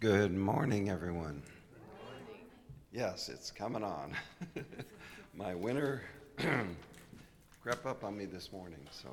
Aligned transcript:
Good 0.00 0.32
morning, 0.32 0.90
everyone. 0.90 1.42
Yes, 2.92 3.28
it's 3.28 3.50
coming 3.50 3.82
on. 3.82 4.12
My 5.34 5.56
winter 5.56 6.02
crept 7.60 7.84
up 7.84 8.04
on 8.04 8.16
me 8.16 8.24
this 8.24 8.52
morning, 8.52 8.78
so 8.92 9.08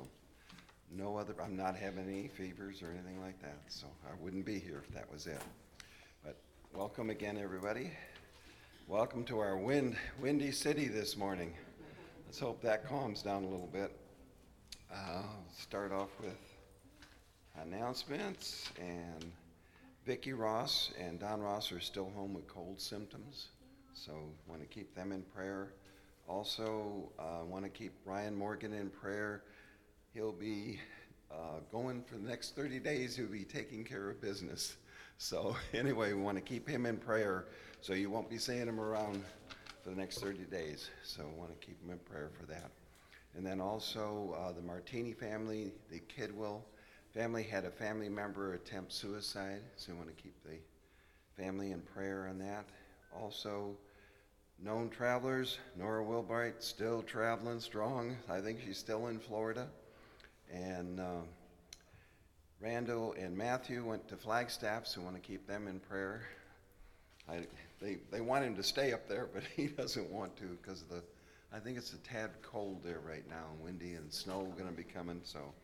no 0.92 1.16
other, 1.16 1.34
I'm 1.42 1.56
not 1.56 1.74
having 1.74 2.08
any 2.08 2.28
fevers 2.28 2.82
or 2.82 2.92
anything 2.92 3.20
like 3.20 3.42
that, 3.42 3.58
so 3.66 3.88
I 4.08 4.14
wouldn't 4.22 4.46
be 4.46 4.60
here 4.60 4.80
if 4.86 4.94
that 4.94 5.10
was 5.10 5.26
it. 5.26 5.42
But 6.24 6.36
welcome 6.72 7.10
again, 7.10 7.36
everybody. 7.36 7.90
Welcome 8.86 9.24
to 9.24 9.40
our 9.40 9.56
wind, 9.56 9.96
windy 10.20 10.52
city 10.52 10.86
this 10.86 11.16
morning. 11.16 11.52
Let's 12.26 12.38
hope 12.38 12.62
that 12.62 12.88
calms 12.88 13.22
down 13.22 13.42
a 13.42 13.48
little 13.48 13.70
bit. 13.72 13.90
Uh, 14.94 15.22
start 15.52 15.90
off 15.90 16.10
with 16.22 16.38
announcements 17.60 18.70
and 18.80 19.32
Vicki 20.06 20.32
Ross 20.32 20.92
and 21.00 21.18
Don 21.18 21.40
Ross 21.40 21.72
are 21.72 21.80
still 21.80 22.12
home 22.14 22.32
with 22.32 22.46
cold 22.46 22.80
symptoms, 22.80 23.48
so 23.92 24.12
want 24.46 24.60
to 24.60 24.66
keep 24.68 24.94
them 24.94 25.10
in 25.10 25.22
prayer. 25.22 25.72
Also, 26.28 27.10
uh, 27.18 27.44
want 27.44 27.64
to 27.64 27.68
keep 27.68 27.92
Ryan 28.04 28.32
Morgan 28.32 28.72
in 28.72 28.88
prayer. 28.88 29.42
He'll 30.14 30.30
be 30.30 30.78
uh, 31.32 31.58
going 31.72 32.04
for 32.04 32.18
the 32.18 32.28
next 32.28 32.54
30 32.54 32.78
days. 32.78 33.16
He'll 33.16 33.26
be 33.26 33.42
taking 33.42 33.82
care 33.82 34.08
of 34.08 34.20
business. 34.20 34.76
So 35.18 35.56
anyway, 35.74 36.12
we 36.12 36.22
want 36.22 36.36
to 36.36 36.42
keep 36.42 36.68
him 36.68 36.86
in 36.86 36.98
prayer, 36.98 37.46
so 37.80 37.92
you 37.92 38.08
won't 38.08 38.30
be 38.30 38.38
seeing 38.38 38.68
him 38.68 38.78
around 38.78 39.24
for 39.82 39.90
the 39.90 39.96
next 39.96 40.20
30 40.20 40.44
days. 40.44 40.88
So 41.02 41.24
want 41.36 41.50
to 41.60 41.66
keep 41.66 41.82
him 41.82 41.90
in 41.90 41.98
prayer 41.98 42.30
for 42.38 42.46
that. 42.46 42.70
And 43.34 43.44
then 43.44 43.60
also 43.60 44.36
uh, 44.38 44.52
the 44.52 44.62
Martini 44.62 45.14
family, 45.14 45.72
the 45.90 46.00
Kidwell 46.00 46.62
family 47.16 47.42
had 47.42 47.64
a 47.64 47.70
family 47.70 48.10
member 48.10 48.52
attempt 48.52 48.92
suicide, 48.92 49.62
so 49.76 49.90
we 49.90 49.96
want 49.96 50.14
to 50.14 50.22
keep 50.22 50.34
the 50.44 50.58
family 51.42 51.72
in 51.72 51.80
prayer 51.80 52.26
on 52.28 52.38
that. 52.38 52.66
Also, 53.18 53.74
known 54.62 54.90
travelers, 54.90 55.58
Nora 55.78 56.04
Wilbright 56.04 56.62
still 56.62 57.00
traveling 57.00 57.58
strong. 57.58 58.18
I 58.28 58.42
think 58.42 58.58
she's 58.62 58.76
still 58.76 59.06
in 59.06 59.18
Florida. 59.18 59.66
And 60.52 61.00
uh, 61.00 61.22
Randall 62.60 63.14
and 63.18 63.34
Matthew 63.34 63.82
went 63.82 64.06
to 64.08 64.16
Flagstaff, 64.16 64.86
so 64.86 65.00
we 65.00 65.06
want 65.06 65.16
to 65.16 65.26
keep 65.26 65.46
them 65.46 65.68
in 65.68 65.80
prayer. 65.80 66.20
I, 67.30 67.46
they, 67.80 67.96
they 68.12 68.20
want 68.20 68.44
him 68.44 68.56
to 68.56 68.62
stay 68.62 68.92
up 68.92 69.08
there, 69.08 69.26
but 69.32 69.42
he 69.56 69.68
doesn't 69.68 70.10
want 70.10 70.36
to 70.36 70.58
because 70.60 70.82
the, 70.82 71.02
I 71.50 71.60
think 71.60 71.78
it's 71.78 71.94
a 71.94 71.98
tad 71.98 72.32
cold 72.42 72.82
there 72.84 73.00
right 73.00 73.26
now, 73.26 73.46
and 73.54 73.64
windy 73.64 73.94
and 73.94 74.12
snow 74.12 74.52
going 74.58 74.68
to 74.68 74.76
be 74.76 74.84
coming, 74.84 75.22
so. 75.24 75.54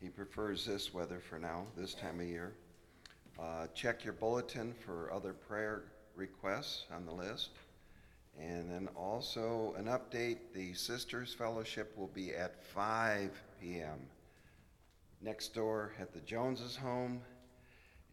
He 0.00 0.08
prefers 0.08 0.64
this 0.64 0.94
weather 0.94 1.20
for 1.20 1.38
now, 1.38 1.66
this 1.76 1.92
time 1.92 2.20
of 2.20 2.26
year. 2.26 2.54
Uh, 3.38 3.66
check 3.74 4.02
your 4.02 4.14
bulletin 4.14 4.72
for 4.72 5.12
other 5.12 5.34
prayer 5.34 5.82
requests 6.16 6.84
on 6.94 7.04
the 7.04 7.12
list. 7.12 7.50
And 8.38 8.70
then 8.70 8.88
also 8.96 9.74
an 9.76 9.86
update 9.86 10.38
the 10.54 10.72
Sisters 10.72 11.34
Fellowship 11.34 11.92
will 11.98 12.10
be 12.14 12.34
at 12.34 12.64
5 12.64 13.30
p.m. 13.60 13.98
next 15.20 15.52
door 15.52 15.92
at 16.00 16.14
the 16.14 16.20
Joneses 16.20 16.76
home. 16.76 17.20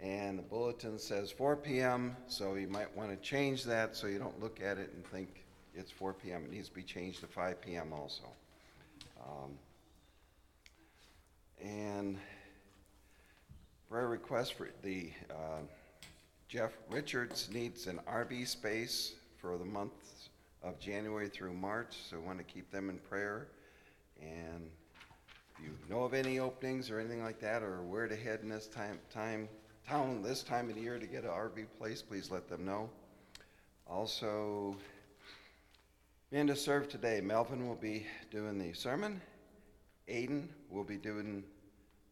And 0.02 0.38
the 0.38 0.44
bulletin 0.44 1.00
says 1.00 1.32
4 1.32 1.56
p.m., 1.56 2.18
so 2.28 2.56
you 2.56 2.68
might 2.68 2.94
want 2.98 3.12
to 3.12 3.18
change 3.18 3.64
that 3.64 3.96
so 3.96 4.08
you 4.08 4.20
don't 4.20 4.40
look 4.42 4.60
at 4.62 4.78
it 4.78 4.92
and 4.94 5.06
think 5.08 5.46
it's 5.74 5.92
4 5.92 6.14
p.m. 6.14 6.44
It 6.44 6.52
needs 6.52 6.68
to 6.68 6.76
be 6.76 6.84
changed 6.84 7.22
to 7.22 7.28
5 7.28 7.62
p.m. 7.62 7.94
also. 7.94 8.24
Um, 9.26 9.52
and 11.62 12.18
prayer 13.90 14.08
request 14.08 14.54
for 14.54 14.70
the 14.84 15.12
uh, 15.32 15.62
Jeff 16.48 16.72
Richards 16.90 17.50
needs 17.52 17.88
an 17.88 18.00
RV 18.08 18.48
space 18.48 19.16
for 19.38 19.58
the 19.58 19.66
months 19.66 20.30
of 20.64 20.80
January 20.80 21.30
through 21.30 21.54
March, 21.54 21.96
so 22.10 22.18
we 22.18 22.26
want 22.26 22.38
to 22.38 22.44
keep 22.44 22.72
them 22.72 22.90
in 22.90 22.98
prayer. 22.98 23.48
And 24.22 24.70
if 25.56 25.64
you 25.64 25.72
know 25.90 26.04
of 26.04 26.14
any 26.14 26.40
openings 26.40 26.90
or 26.90 27.00
anything 27.00 27.24
like 27.24 27.40
that, 27.42 27.64
or 27.64 27.82
where 27.84 28.08
to 28.08 28.16
head 28.16 28.40
in 28.44 28.50
this 28.50 28.68
time, 28.68 29.00
time 29.14 29.48
town 29.88 30.22
this 30.22 30.44
time 30.44 30.70
of 30.70 30.76
the 30.76 30.82
year 30.82 31.00
to 31.00 31.06
get 31.06 31.24
an 31.24 31.30
RV 31.30 31.66
place, 31.78 32.02
please 32.02 32.30
let 32.30 32.50
them 32.50 32.66
know. 32.66 32.90
Also, 33.90 34.76
being 36.30 36.48
to 36.48 36.56
serve 36.56 36.90
today, 36.90 37.22
Melvin 37.22 37.68
will 37.68 37.76
be 37.76 38.06
doing 38.32 38.58
the 38.58 38.74
sermon. 38.74 39.22
Aiden 40.10 40.48
will 40.70 40.84
be 40.84 40.98
doing 40.98 41.44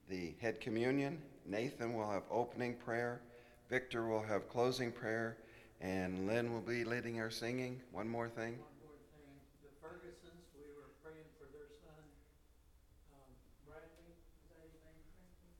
the 0.09 0.33
head 0.41 0.59
communion. 0.59 1.17
Nathan 1.45 1.93
will 1.93 2.09
have 2.09 2.23
opening 2.29 2.75
prayer. 2.75 3.21
Victor 3.69 4.07
will 4.07 4.21
have 4.21 4.49
closing 4.49 4.91
prayer. 4.91 5.37
And 5.81 6.27
Lynn 6.27 6.51
will 6.53 6.61
be 6.61 6.83
leading 6.83 7.19
our 7.19 7.29
singing. 7.29 7.81
One 7.91 8.07
more 8.07 8.27
thing. 8.27 8.53
One 8.53 8.75
more 8.83 8.99
thing, 9.13 9.31
the 9.61 9.69
Fergusons, 9.85 10.43
we 10.55 10.67
were 10.75 10.89
praying 11.03 11.27
for 11.37 11.45
their 11.51 11.67
son, 11.83 12.03
um, 13.13 13.31
Bradley, 13.67 14.11
is 14.11 14.49
that 14.49 14.65
his 14.71 14.81
name, 14.87 15.51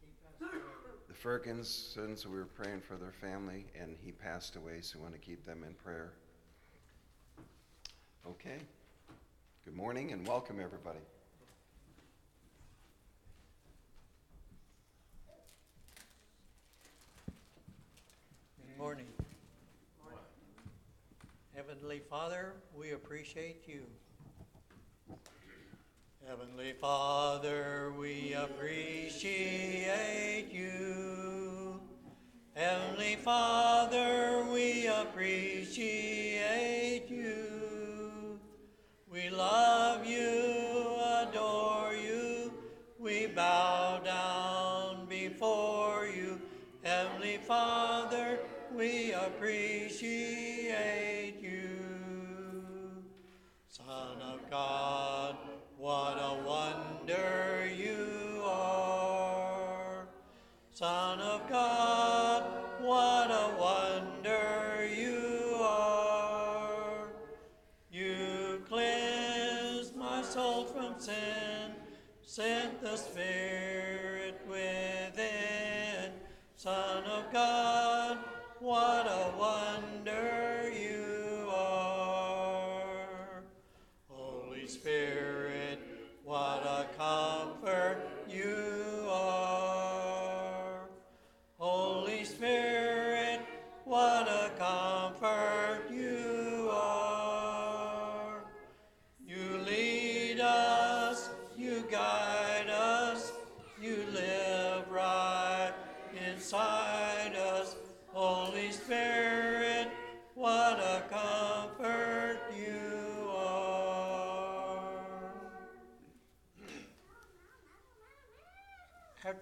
He 0.00 0.08
passed 0.22 0.40
away. 0.40 0.94
The 1.08 1.14
Fergusons, 1.14 2.26
we 2.26 2.38
were 2.38 2.44
praying 2.44 2.80
for 2.80 2.96
their 2.96 3.12
family, 3.12 3.66
and 3.78 3.96
he 4.02 4.12
passed 4.12 4.56
away, 4.56 4.80
so 4.80 4.98
we 4.98 5.02
want 5.02 5.14
to 5.14 5.20
keep 5.20 5.44
them 5.44 5.64
in 5.64 5.74
prayer. 5.74 6.12
Okay. 8.26 8.58
Good 9.64 9.74
morning 9.74 10.12
and 10.12 10.26
welcome, 10.26 10.60
everybody. 10.60 11.00
Good 18.78 18.84
morning. 18.84 19.06
Heavenly 21.52 21.98
Father, 22.08 22.52
we 22.78 22.92
appreciate 22.92 23.66
you. 23.66 23.82
Heavenly 26.24 26.74
Father, 26.80 27.92
we 27.98 28.34
appreciate 28.34 29.32
you. 30.52 31.80
Heavenly 32.54 33.16
Father, 33.16 34.46
we 34.52 34.86
appreciate 34.86 36.30
you. 37.10 38.38
We 39.10 39.28
love 39.28 40.06
you, 40.06 40.94
adore 41.26 41.94
you. 41.94 42.52
We 42.96 43.26
bow 43.26 43.98
down 44.04 45.06
before 45.08 46.06
you. 46.06 46.27
Heavenly 46.88 47.36
Father, 47.36 48.38
we 48.74 49.12
appreciate 49.12 50.64
you. 51.38 51.68
Son 53.68 54.22
of 54.22 54.48
God, 54.50 55.36
what 55.76 56.16
a 56.16 56.42
wonder 56.46 57.57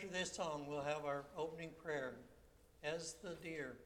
After 0.06 0.18
this 0.18 0.32
song, 0.32 0.66
we'll 0.68 0.82
have 0.82 1.04
our 1.04 1.24
opening 1.36 1.70
prayer. 1.82 2.14
As 2.84 3.16
the 3.24 3.34
deer. 3.42 3.76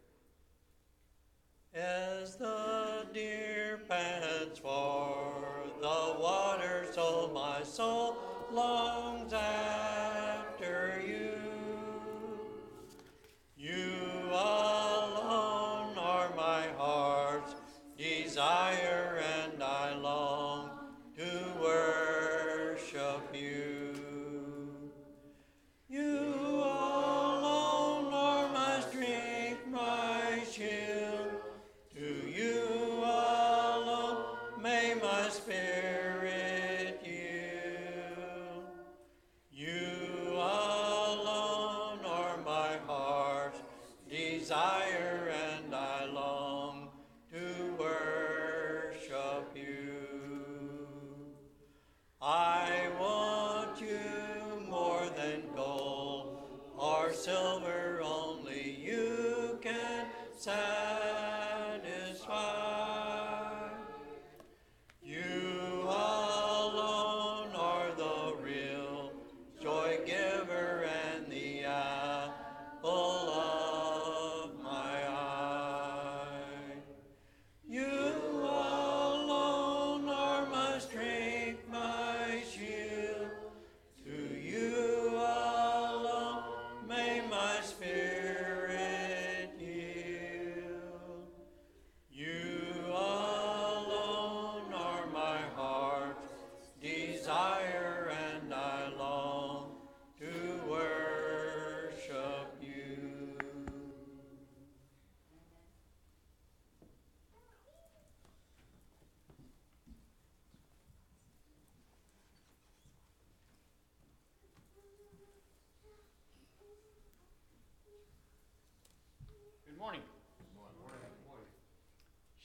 As 1.74 2.36
the 2.36 3.06
deer 3.14 3.80
pants 3.88 4.58
for 4.58 5.64
the 5.80 6.16
water, 6.20 6.84
so 6.92 7.30
oh, 7.30 7.30
my 7.32 7.62
soul 7.62 8.16
longs 8.52 9.32
after 9.32 10.19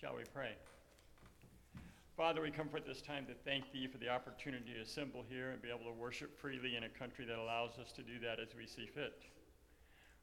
Shall 0.02 0.18
we 0.18 0.24
pray? 0.34 0.52
Father, 2.18 2.42
we 2.42 2.52
come 2.52 2.68
for 2.68 2.82
this 2.82 3.02
time 3.02 3.26
to 3.28 3.34
thank 3.46 3.72
Thee 3.72 3.88
for 3.88 3.98
the 3.98 4.10
opportunity 4.10 4.74
to 4.74 4.82
assemble 4.82 5.24
here 5.30 5.52
and 5.52 5.62
be 5.62 5.70
able 5.70 5.90
to 5.90 5.98
worship 5.98 6.38
freely 6.38 6.76
in 6.76 6.84
a 6.84 6.90
country 6.90 7.24
that 7.24 7.38
allows 7.38 7.80
us 7.80 7.94
to 7.94 8.04
do 8.04 8.20
that 8.20 8.38
as 8.42 8.50
we 8.58 8.68
see 8.68 8.88
fit. 8.88 9.24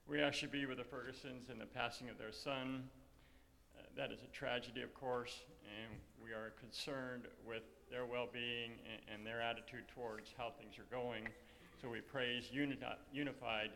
We 0.07 0.21
ask 0.21 0.43
you 0.43 0.49
to 0.49 0.53
be 0.53 0.67
with 0.67 0.77
the 0.77 0.85
Fergusons 0.85 1.49
in 1.51 1.59
the 1.59 1.65
passing 1.65 2.11
of 2.11 2.19
their 2.19 2.33
son. 2.33 2.85
Uh, 3.75 3.85
that 3.97 4.13
is 4.13 4.19
a 4.23 4.27
tragedy, 4.27 4.83
of 4.83 4.93
course, 4.93 5.41
and 5.65 5.99
we 6.23 6.33
are 6.33 6.53
concerned 6.61 7.23
with 7.43 7.63
their 7.91 8.05
well 8.05 8.29
being 8.31 8.73
and, 8.85 9.21
and 9.21 9.27
their 9.27 9.41
attitude 9.41 9.89
towards 9.95 10.35
how 10.37 10.53
things 10.61 10.75
are 10.79 10.95
going. 10.95 11.27
So 11.81 11.89
we 11.89 12.03
praise 12.03 12.51
uni- 12.53 12.77
unified 13.11 13.71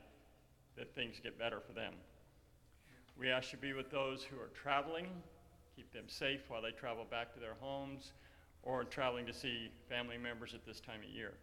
that 0.77 0.95
things 0.95 1.17
get 1.23 1.39
better 1.39 1.59
for 1.59 1.73
them. 1.73 1.95
We 3.19 3.31
ask 3.31 3.53
you 3.53 3.57
to 3.57 3.63
be 3.63 3.73
with 3.73 3.91
those 3.91 4.23
who 4.23 4.37
are 4.37 4.51
traveling, 4.55 5.07
keep 5.77 5.93
them 5.93 6.09
safe 6.09 6.41
while 6.49 6.63
they 6.63 6.71
travel 6.71 7.05
back 7.11 7.35
to 7.35 7.39
their 7.39 7.55
homes 7.61 8.13
or 8.63 8.83
traveling 8.83 9.27
to 9.27 9.33
see 9.33 9.71
family 9.89 10.17
members 10.17 10.55
at 10.55 10.65
this 10.65 10.81
time 10.81 11.01
of 11.07 11.15
year. 11.15 11.35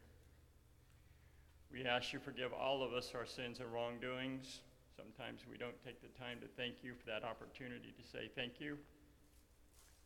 We 1.72 1.86
ask 1.86 2.12
you 2.12 2.20
forgive 2.20 2.52
all 2.52 2.84
of 2.84 2.94
us 2.94 3.14
our 3.16 3.26
sins 3.26 3.60
and 3.60 3.72
wrongdoings. 3.72 4.62
Sometimes 4.98 5.42
we 5.50 5.58
don't 5.58 5.82
take 5.86 6.02
the 6.02 6.20
time 6.20 6.40
to 6.42 6.48
thank 6.58 6.76
you 6.84 6.94
for 6.94 7.06
that 7.06 7.24
opportunity 7.24 7.94
to 7.96 8.08
say 8.08 8.30
thank 8.36 8.60
you. 8.60 8.78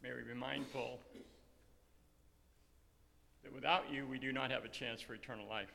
May 0.04 0.10
we 0.14 0.22
be 0.24 0.38
mindful 0.38 1.00
that 3.44 3.54
without 3.54 3.92
you, 3.92 4.06
we 4.06 4.20
do 4.20 4.32
not 4.32 4.52
have 4.52 4.66
a 4.66 4.70
chance 4.70 5.02
for 5.02 5.14
eternal 5.14 5.48
life. 5.48 5.74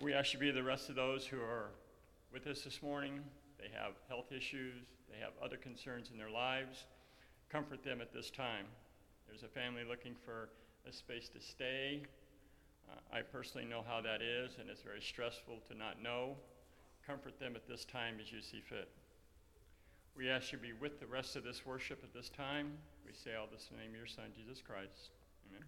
We 0.00 0.14
ask 0.14 0.32
you 0.32 0.38
to 0.38 0.46
be 0.46 0.50
the 0.50 0.62
rest 0.62 0.88
of 0.88 0.94
those 0.94 1.26
who 1.26 1.38
are 1.38 1.70
with 2.32 2.46
us 2.46 2.62
this 2.62 2.82
morning. 2.82 3.20
They 3.58 3.68
have 3.72 3.94
health 4.08 4.32
issues, 4.32 4.84
they 5.10 5.18
have 5.18 5.32
other 5.42 5.56
concerns 5.56 6.10
in 6.10 6.18
their 6.18 6.30
lives. 6.30 6.86
Comfort 7.50 7.84
them 7.84 8.00
at 8.00 8.12
this 8.12 8.30
time. 8.30 8.66
There's 9.28 9.42
a 9.42 9.48
family 9.48 9.82
looking 9.88 10.14
for 10.24 10.48
a 10.88 10.92
space 10.92 11.28
to 11.30 11.40
stay. 11.40 12.02
Uh, 12.88 13.16
I 13.16 13.22
personally 13.22 13.66
know 13.66 13.82
how 13.86 14.00
that 14.00 14.22
is, 14.22 14.56
and 14.60 14.68
it's 14.70 14.82
very 14.82 15.00
stressful 15.00 15.60
to 15.68 15.76
not 15.76 16.02
know. 16.02 16.36
Comfort 17.06 17.38
them 17.38 17.54
at 17.56 17.68
this 17.68 17.84
time 17.84 18.16
as 18.20 18.32
you 18.32 18.40
see 18.40 18.60
fit. 18.60 18.88
We 20.16 20.30
ask 20.30 20.52
you 20.52 20.58
to 20.58 20.62
be 20.62 20.72
with 20.72 20.98
the 20.98 21.06
rest 21.06 21.36
of 21.36 21.44
this 21.44 21.66
worship 21.66 22.00
at 22.02 22.14
this 22.14 22.30
time. 22.30 22.72
We 23.04 23.12
say 23.12 23.34
all 23.34 23.46
this 23.50 23.68
in 23.70 23.76
the 23.76 23.82
name 23.82 23.92
of 23.92 23.98
your 23.98 24.06
Son, 24.06 24.26
Jesus 24.34 24.62
Christ. 24.62 25.10
Amen. 25.50 25.62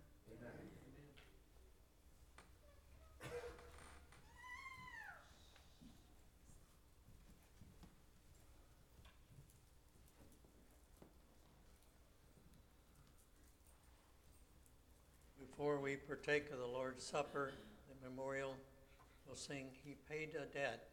Before 15.59 15.81
we 15.81 15.97
partake 15.97 16.53
of 16.53 16.59
the 16.59 16.67
Lord's 16.67 17.05
Supper, 17.05 17.51
the 17.89 18.09
memorial, 18.09 18.55
we'll 19.27 19.35
sing, 19.35 19.67
He 19.85 19.97
Paid 20.09 20.37
a 20.37 20.47
Debt. 20.57 20.87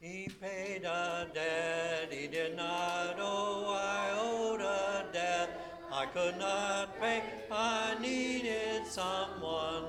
He 0.00 0.28
paid 0.40 0.82
a 0.82 1.28
debt 1.32 2.12
he 2.12 2.26
did 2.26 2.56
not 2.56 3.20
owe. 3.20 3.66
I 3.68 4.10
owed 4.18 4.60
a 4.62 5.06
debt 5.12 5.84
I 5.92 6.06
could 6.06 6.38
not 6.40 7.00
pay. 7.00 7.22
I 7.52 7.94
needed 8.00 8.84
someone 8.84 9.84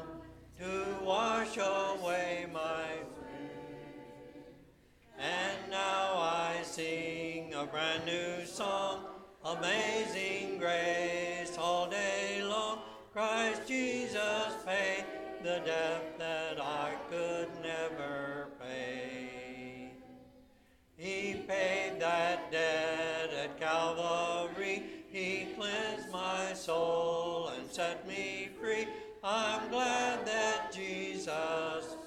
to 0.60 1.04
wash 1.04 1.58
away 1.58 2.46
my 2.54 2.86
and 5.18 5.72
now 5.72 6.14
I 6.16 6.58
sing 6.62 7.56
a 7.56 7.66
brand 7.66 8.06
new 8.06 8.46
song, 8.46 9.00
Amazing 9.44 10.60
Grace. 10.60 11.37
Christ 13.18 13.68
Jesus 13.68 14.54
paid 14.64 15.04
the 15.42 15.60
debt 15.66 16.20
that 16.20 16.62
I 16.62 16.92
could 17.10 17.48
never 17.64 18.50
pay. 18.62 19.90
He 20.96 21.44
paid 21.48 22.00
that 22.00 22.52
debt 22.52 23.32
at 23.34 23.60
Calvary. 23.60 24.84
He 25.10 25.48
cleansed 25.58 26.12
my 26.12 26.54
soul 26.54 27.48
and 27.58 27.68
set 27.72 28.08
me 28.08 28.50
free. 28.62 28.86
I'm 29.24 29.68
glad 29.72 30.24
that 30.28 30.72
Jesus 30.72 31.98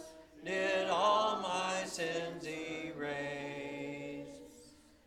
did 0.45 0.89
all 0.91 1.41
my 1.41 1.83
sins 1.87 2.47
erase. 2.47 4.29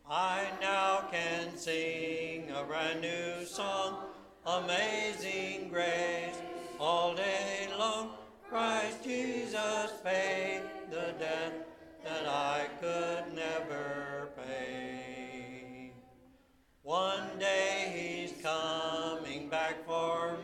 I 0.06 0.48
now 0.60 1.04
can 1.10 1.56
sing 1.56 2.50
a 2.50 2.62
brand 2.64 3.00
new 3.00 3.46
song, 3.46 4.00
Amazing 4.46 5.70
Grace, 5.70 6.36
all 6.78 7.14
day 7.14 7.66
long. 7.78 8.10
Christ 8.46 9.02
Jesus 9.02 9.90
paid 10.04 10.60
the 10.90 11.14
debt 11.18 11.66
that 12.04 12.28
I 12.28 12.66
could 12.78 13.34
never 13.34 14.28
pay. 14.36 15.92
One 16.82 17.38
day 17.38 17.90
he's 17.96 18.34
coming 18.42 19.48
back 19.48 19.86
for 19.86 20.36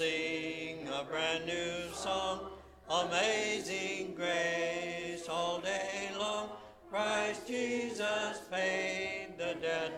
sing 0.00 0.88
a 0.88 1.04
brand 1.04 1.44
new 1.44 1.92
song, 1.92 2.40
Amazing 2.88 4.14
Grace, 4.14 5.28
all 5.28 5.60
day 5.60 6.08
long. 6.18 6.48
Christ 6.88 7.46
Jesus 7.46 8.40
paid 8.50 9.34
the 9.36 9.56
debt 9.60 9.92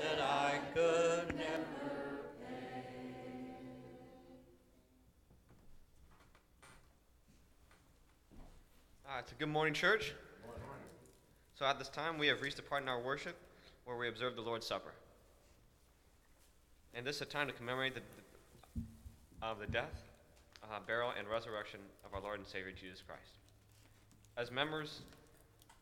that 0.00 0.20
I 0.20 0.58
could 0.74 1.28
never 1.36 1.62
pay. 2.40 3.52
Right, 9.08 9.28
so 9.28 9.36
good 9.38 9.48
morning, 9.48 9.74
church. 9.74 10.12
So 11.54 11.66
at 11.66 11.78
this 11.78 11.88
time, 11.88 12.18
we 12.18 12.26
have 12.26 12.42
reached 12.42 12.58
a 12.58 12.62
part 12.62 12.82
in 12.82 12.88
our 12.88 13.00
worship 13.00 13.36
where 13.84 13.96
we 13.96 14.08
observe 14.08 14.34
the 14.34 14.42
Lord's 14.42 14.66
Supper. 14.66 14.92
And 16.94 17.06
this 17.06 17.16
is 17.16 17.22
a 17.22 17.26
time 17.26 17.46
to 17.46 17.52
commemorate 17.52 17.94
the, 17.94 18.00
of 19.50 19.60
the 19.60 19.66
death, 19.66 20.02
uh, 20.64 20.78
burial, 20.86 21.12
and 21.16 21.28
resurrection 21.28 21.78
of 22.04 22.12
our 22.14 22.20
Lord 22.20 22.38
and 22.38 22.46
Savior 22.46 22.72
Jesus 22.72 23.02
Christ. 23.06 23.38
As 24.36 24.50
members 24.50 25.02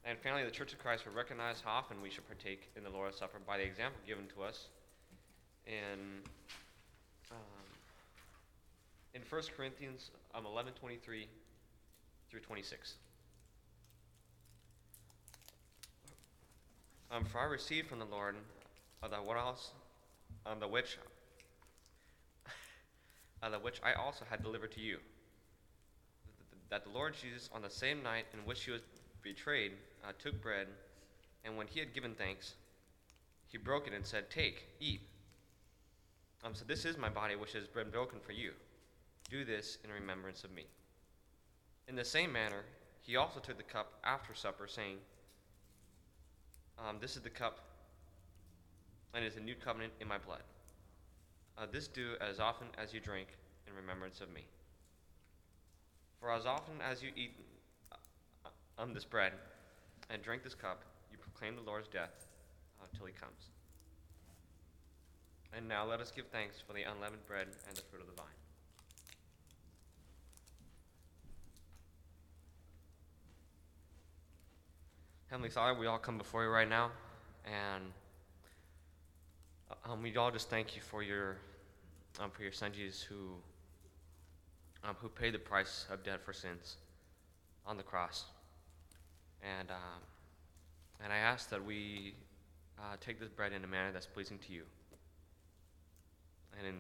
and 0.05 0.19
family 0.19 0.43
of 0.43 0.49
the 0.49 0.55
Church 0.55 0.73
of 0.73 0.79
Christ, 0.79 1.05
we 1.07 1.17
recognize 1.17 1.63
how 1.65 1.73
often 1.73 2.03
we 2.03 2.11
should 2.11 2.27
partake 2.27 2.69
in 2.77 2.85
the 2.85 2.91
Lord's 2.91 3.19
Supper 3.19 3.39
by 3.47 3.57
the 3.57 3.65
example 3.65 3.99
given 4.07 4.27
to 4.37 4.43
us 4.43 4.69
in 5.67 6.21
um, 7.31 7.65
in 9.15 9.23
1 9.29 9.43
Corinthians 9.57 10.11
um, 10.35 10.45
11, 10.45 10.73
23 10.79 11.27
through 12.31 12.41
26. 12.41 12.95
Um, 17.11 17.25
for 17.25 17.39
I 17.39 17.45
received 17.45 17.89
from 17.89 18.01
the 18.01 18.05
Lord 18.05 18.35
uh, 19.03 19.09
the 19.09 19.17
what 19.17 19.39
else, 19.39 19.71
um, 20.45 20.61
the 20.61 20.69
which, 20.69 20.99
uh, 23.53 23.59
which 23.61 23.81
I 23.83 23.93
also 23.93 24.25
had 24.29 24.43
delivered 24.43 24.73
to 24.73 24.81
you, 24.81 24.99
that 26.71 26.85
the 26.85 26.91
Lord 26.91 27.15
Jesus, 27.21 27.51
on 27.53 27.63
the 27.63 27.71
same 27.71 28.03
night 28.03 28.27
in 28.33 28.41
which 28.41 28.65
he 28.65 28.71
was 28.71 28.81
betrayed, 29.23 29.73
uh, 30.07 30.13
took 30.19 30.41
bread, 30.41 30.67
and 31.45 31.57
when 31.57 31.67
he 31.67 31.79
had 31.79 31.93
given 31.95 32.15
thanks, 32.15 32.55
he 33.49 33.59
broke 33.59 33.87
it 33.87 33.93
and 33.93 34.05
said, 34.05 34.31
"Take, 34.31 34.65
eat. 34.81 35.03
Um, 36.43 36.55
so 36.55 36.65
this 36.65 36.85
is 36.85 36.97
my 36.99 37.09
body, 37.09 37.37
which 37.37 37.53
has 37.53 37.67
been 37.67 37.91
broken 37.91 38.19
for 38.21 38.33
you. 38.33 38.53
Do 39.31 39.45
this 39.45 39.79
in 39.85 39.91
remembrance 39.91 40.45
of 40.45 40.53
me." 40.53 40.67
In 41.87 41.97
the 41.97 42.05
same 42.05 42.33
manner, 42.33 42.65
he 43.03 43.17
also 43.17 43.41
took 43.41 43.59
the 43.59 43.63
cup 43.63 43.93
after 44.03 44.35
supper, 44.35 44.67
saying, 44.67 44.97
um, 46.79 46.97
This 47.01 47.17
is 47.17 47.23
the 47.23 47.31
cup, 47.31 47.61
and 49.13 49.25
is 49.25 49.37
a 49.37 49.41
new 49.41 49.55
covenant 49.55 49.93
in 50.01 50.09
my 50.09 50.19
blood. 50.19 50.43
Uh, 51.57 51.67
this 51.71 51.87
do 51.87 52.15
as 52.21 52.41
often 52.41 52.67
as 52.77 52.93
you 52.93 53.01
drink 53.01 53.29
in 53.69 53.75
remembrance 53.75 54.21
of 54.21 54.33
me. 54.33 54.45
For 56.21 56.33
as 56.33 56.47
often 56.47 56.75
as 56.81 57.03
you 57.03 57.11
eat 57.17 57.33
uh, 57.93 58.49
um, 58.79 58.93
this 58.93 59.05
bread 59.05 59.33
and 60.11 60.23
drink 60.23 60.43
this 60.43 60.55
cup, 60.55 60.83
you 61.13 61.19
proclaim 61.19 61.55
the 61.55 61.63
Lord's 61.63 61.89
death 61.89 62.27
uh, 62.83 63.07
he 63.07 63.13
comes. 63.13 63.51
And 65.57 65.69
now 65.69 65.85
let 65.85 66.01
us 66.01 66.11
give 66.11 66.27
thanks 66.33 66.57
for 66.67 66.73
the 66.73 66.83
unleavened 66.83 67.27
bread 67.27 67.47
and 67.69 67.77
the 67.77 67.83
fruit 67.83 68.01
of 68.01 68.09
the 68.09 68.15
vine. 68.15 68.27
Heavenly 75.29 75.51
Father, 75.51 75.79
we 75.79 75.87
all 75.87 75.99
come 75.99 76.19
before 76.19 76.45
you 76.45 76.51
right 76.51 76.69
now, 76.69 76.91
and 77.45 77.85
um, 79.85 80.03
we 80.03 80.17
all 80.17 80.31
just 80.31 80.51
thank 80.51 80.77
you 80.77 80.83
for 80.83 81.03
your 81.03 81.37
um, 82.21 82.31
for 82.31 82.43
your 82.43 82.53
Son 82.53 82.71
Jesus, 82.73 83.03
who 83.03 83.17
um, 84.85 84.97
who 85.01 85.09
paid 85.09 85.35
the 85.35 85.39
price 85.39 85.87
of 85.91 86.05
debt 86.05 86.21
for 86.25 86.33
sins 86.33 86.77
on 87.67 87.77
the 87.77 87.83
cross, 87.83 88.25
and 89.43 89.71
um, 89.71 90.01
and 91.03 91.13
I 91.13 91.17
ask 91.17 91.51
that 91.51 91.65
we 91.65 92.15
uh, 92.79 92.97
take 93.01 93.19
this 93.19 93.29
bread 93.29 93.53
in 93.53 93.65
a 93.65 93.67
manner 93.67 93.93
that's 93.93 94.07
pleasing 94.07 94.39
to 94.47 94.53
you, 94.53 94.63
and 96.59 96.67
in 96.67 96.75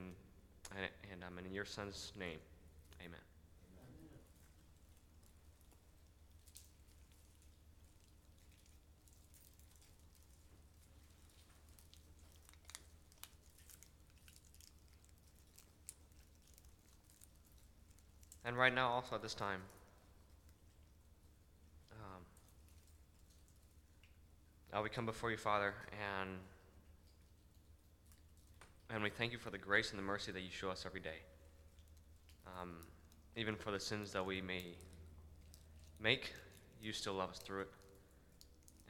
and, 0.76 0.88
and 1.12 1.24
um, 1.24 1.44
in 1.44 1.52
your 1.52 1.64
Son's 1.64 2.12
name, 2.18 2.38
Amen. 3.00 3.20
And 18.44 18.58
right 18.58 18.74
now, 18.74 18.88
also 18.90 19.14
at 19.14 19.22
this 19.22 19.34
time, 19.34 19.62
um, 24.72 24.82
we 24.82 24.90
come 24.90 25.06
before 25.06 25.30
you, 25.30 25.36
Father, 25.36 25.74
and 25.92 26.38
and 28.90 29.02
we 29.02 29.10
thank 29.10 29.32
you 29.32 29.38
for 29.38 29.50
the 29.50 29.58
grace 29.58 29.90
and 29.90 29.98
the 29.98 30.04
mercy 30.04 30.30
that 30.30 30.42
you 30.42 30.50
show 30.50 30.68
us 30.70 30.84
every 30.86 31.00
day. 31.00 31.22
Um, 32.46 32.76
even 33.34 33.56
for 33.56 33.70
the 33.70 33.80
sins 33.80 34.12
that 34.12 34.24
we 34.24 34.40
may 34.40 34.62
make, 35.98 36.32
you 36.82 36.92
still 36.92 37.14
love 37.14 37.30
us 37.30 37.38
through 37.38 37.62
it. 37.62 37.70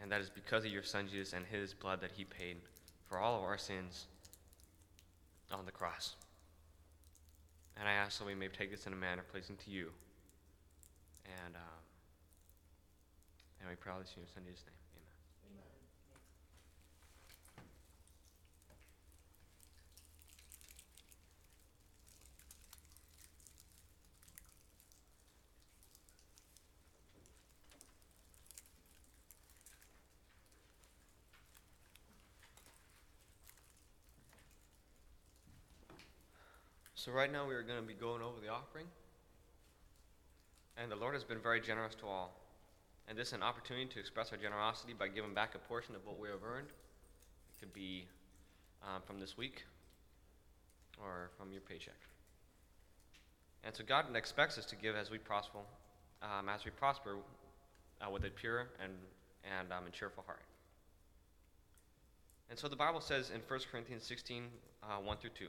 And 0.03 0.11
that 0.11 0.21
is 0.21 0.29
because 0.29 0.65
of 0.65 0.73
your 0.73 0.83
Son 0.83 1.07
Jesus 1.09 1.33
and 1.33 1.47
his 1.47 1.73
blood 1.73 2.01
that 2.01 2.11
he 2.11 2.25
paid 2.25 2.57
for 3.09 3.19
all 3.19 3.39
of 3.39 3.45
our 3.45 3.57
sins 3.57 4.07
on 5.53 5.65
the 5.65 5.73
cross. 5.73 6.17
And 7.77 7.89
I 7.89 7.93
ask 7.93 8.19
that 8.19 8.27
we 8.27 8.35
may 8.35 8.49
take 8.49 8.71
this 8.71 8.87
in 8.87 8.93
a 8.93 8.97
manner 8.97 9.25
pleasing 9.31 9.57
to 9.65 9.71
you. 9.71 9.91
And, 11.25 11.57
um, 11.57 11.83
and 13.61 13.69
we 13.69 13.77
pray 13.77 13.93
all 13.93 13.99
this 13.99 14.15
in 14.17 14.27
Son 14.33 14.45
name. 14.45 14.55
Amen. 15.51 15.75
So, 37.05 37.13
right 37.13 37.31
now, 37.31 37.47
we 37.47 37.55
are 37.55 37.63
going 37.63 37.79
to 37.79 37.87
be 37.87 37.93
going 37.93 38.23
over 38.23 38.41
the 38.41 38.49
offering. 38.49 38.87
And 40.79 40.91
the 40.91 40.97
Lord 40.97 41.13
has 41.13 41.23
been 41.23 41.39
very 41.39 41.61
generous 41.61 41.95
to 41.97 42.07
all. 42.07 42.35
And 43.07 43.19
this 43.19 43.29
is 43.29 43.33
an 43.35 43.43
opportunity 43.43 43.85
to 43.85 44.01
express 44.01 44.33
our 44.33 44.39
generosity 44.39 44.95
by 44.99 45.09
giving 45.09 45.35
back 45.35 45.55
a 45.55 45.59
portion 45.59 45.95
of 45.95 46.07
what 46.07 46.19
we 46.19 46.29
have 46.29 46.43
earned. 46.43 46.69
It 46.69 47.61
could 47.61 47.75
be 47.75 48.07
um, 48.83 49.03
from 49.07 49.21
this 49.21 49.37
week 49.37 49.67
or 50.99 51.29
from 51.37 51.53
your 51.53 51.61
paycheck. 51.61 52.01
And 53.65 53.77
so, 53.77 53.85
God 53.87 54.07
expects 54.17 54.57
us 54.57 54.65
to 54.65 54.77
give 54.77 54.97
as 54.97 55.11
we 55.11 55.19
prosper, 55.19 55.59
um, 56.23 56.49
as 56.49 56.65
we 56.65 56.71
prosper 56.71 57.19
uh, 58.01 58.09
with 58.11 58.25
a 58.25 58.31
pure 58.31 58.69
and, 58.83 58.95
and 59.59 59.71
um, 59.75 59.85
a 59.87 59.91
cheerful 59.91 60.25
heart. 60.25 60.41
And 62.49 62.59
so, 62.59 62.67
the 62.67 62.77
Bible 62.77 63.03
says 63.03 63.29
in 63.29 63.43
1 63.47 63.61
Corinthians 63.71 64.05
16 64.05 64.45
uh, 64.83 64.87
1 65.03 65.17
through 65.19 65.31
2. 65.39 65.49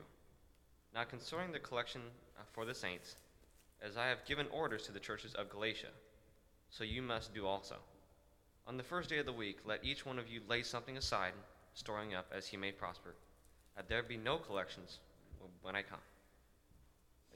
Now, 0.96 1.04
concerning 1.04 1.52
the 1.52 1.58
collection 1.58 2.00
uh, 2.38 2.42
for 2.54 2.64
the 2.64 2.74
saints, 2.74 3.16
as 3.82 3.98
I 3.98 4.06
have 4.06 4.24
given 4.24 4.46
orders 4.50 4.84
to 4.84 4.92
the 4.92 4.98
churches 4.98 5.34
of 5.34 5.50
Galatia, 5.50 5.88
so 6.70 6.84
you 6.84 7.02
must 7.02 7.34
do 7.34 7.46
also. 7.46 7.76
On 8.66 8.78
the 8.78 8.82
first 8.82 9.10
day 9.10 9.18
of 9.18 9.26
the 9.26 9.32
week, 9.32 9.58
let 9.66 9.84
each 9.84 10.06
one 10.06 10.18
of 10.18 10.26
you 10.26 10.40
lay 10.48 10.62
something 10.62 10.96
aside, 10.96 11.34
storing 11.74 12.14
up 12.14 12.32
as 12.34 12.46
he 12.46 12.56
may 12.56 12.72
prosper, 12.72 13.14
that 13.76 13.90
there 13.90 14.02
be 14.02 14.16
no 14.16 14.38
collections 14.38 15.00
when 15.60 15.76
I 15.76 15.82
come. 15.82 15.98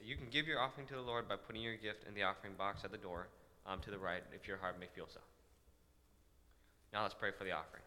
You 0.03 0.15
can 0.15 0.25
give 0.31 0.47
your 0.47 0.59
offering 0.59 0.87
to 0.87 0.95
the 0.95 1.01
Lord 1.01 1.29
by 1.29 1.35
putting 1.35 1.61
your 1.61 1.75
gift 1.75 2.07
in 2.07 2.15
the 2.15 2.23
offering 2.23 2.53
box 2.57 2.83
at 2.83 2.91
the 2.91 2.97
door 2.97 3.27
um, 3.67 3.79
to 3.81 3.91
the 3.91 3.99
right, 3.99 4.23
if 4.33 4.47
your 4.47 4.57
heart 4.57 4.79
may 4.79 4.87
feel 4.95 5.05
so. 5.07 5.19
Now 6.91 7.03
let's 7.03 7.13
pray 7.13 7.29
for 7.29 7.43
the 7.43 7.51
offering. 7.51 7.83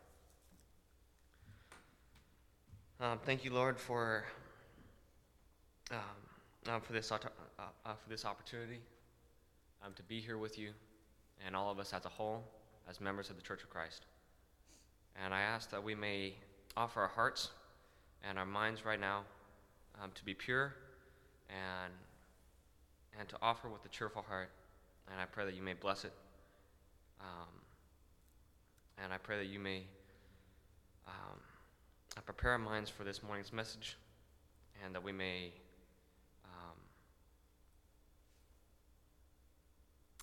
Um, 3.00 3.18
thank 3.26 3.44
you, 3.44 3.52
Lord, 3.52 3.76
for 3.76 4.24
um, 5.90 5.98
um, 6.74 6.80
for 6.80 6.92
this 6.92 7.12
uh, 7.12 7.18
uh, 7.58 7.94
for 7.94 8.08
this 8.08 8.24
opportunity 8.24 8.80
um, 9.84 9.92
to 9.94 10.02
be 10.04 10.20
here 10.20 10.38
with 10.38 10.58
you 10.58 10.70
and 11.44 11.54
all 11.54 11.70
of 11.70 11.78
us 11.78 11.92
as 11.92 12.04
a 12.04 12.08
whole, 12.08 12.42
as 12.88 13.00
members 13.00 13.30
of 13.30 13.36
the 13.36 13.42
Church 13.42 13.62
of 13.62 13.70
Christ. 13.70 14.06
And 15.22 15.34
I 15.34 15.42
ask 15.42 15.70
that 15.70 15.82
we 15.82 15.94
may 15.94 16.34
offer 16.76 17.02
our 17.02 17.08
hearts 17.08 17.50
and 18.28 18.38
our 18.38 18.46
minds 18.46 18.84
right 18.84 19.00
now 19.00 19.22
um, 20.02 20.10
to 20.14 20.24
be 20.24 20.34
pure 20.34 20.74
and 21.48 21.92
and 23.18 23.28
to 23.28 23.36
offer 23.42 23.68
with 23.68 23.84
a 23.84 23.88
cheerful 23.88 24.22
heart. 24.22 24.50
And 25.10 25.20
I 25.20 25.26
pray 25.26 25.44
that 25.44 25.54
you 25.54 25.62
may 25.62 25.74
bless 25.74 26.04
it. 26.04 26.12
Um, 27.20 27.48
and 29.02 29.12
I 29.12 29.18
pray 29.18 29.38
that 29.38 29.46
you 29.46 29.60
may 29.60 29.82
um, 31.06 31.38
uh, 32.16 32.20
prepare 32.22 32.52
our 32.52 32.58
minds 32.58 32.90
for 32.90 33.04
this 33.04 33.22
morning's 33.22 33.52
message, 33.52 33.96
and 34.84 34.94
that 34.94 35.02
we 35.02 35.12
may 35.12 35.52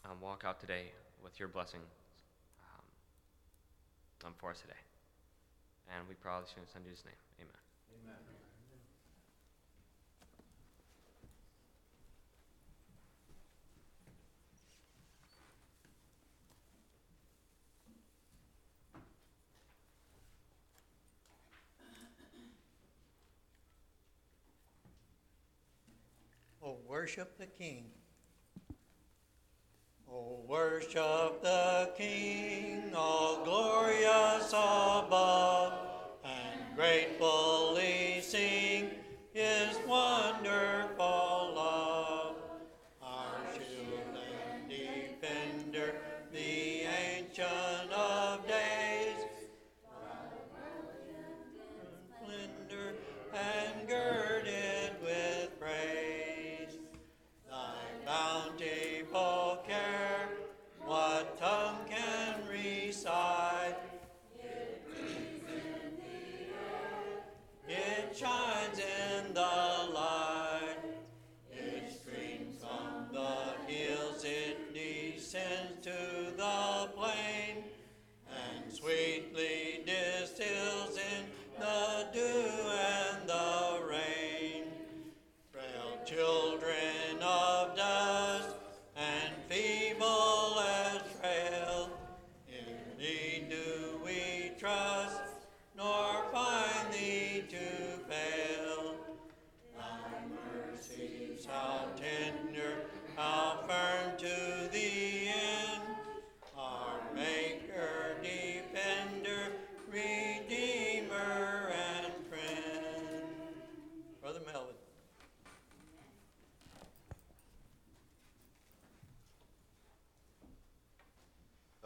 um, 0.06 0.20
walk 0.22 0.44
out 0.46 0.60
today 0.60 0.92
with 1.24 1.40
your 1.40 1.48
blessing 1.48 1.82
um, 4.26 4.34
for 4.38 4.52
us 4.52 4.62
today. 4.62 4.74
And 5.96 6.08
we 6.08 6.16
all 6.32 6.42
this 6.42 6.54
in 6.76 6.84
Jesus' 6.84 7.06
name. 7.06 7.16
Amen. 7.40 7.52
Oh, 26.64 26.78
worship 26.88 27.38
the 27.40 27.48
King. 27.48 27.86
Oh, 30.14 30.40
worship 30.46 31.42
the 31.42 31.90
King, 31.98 32.92
all 32.94 33.46
glorious 33.46 34.50
above, 34.50 35.74
and 36.26 36.76
gratefully 36.76 37.91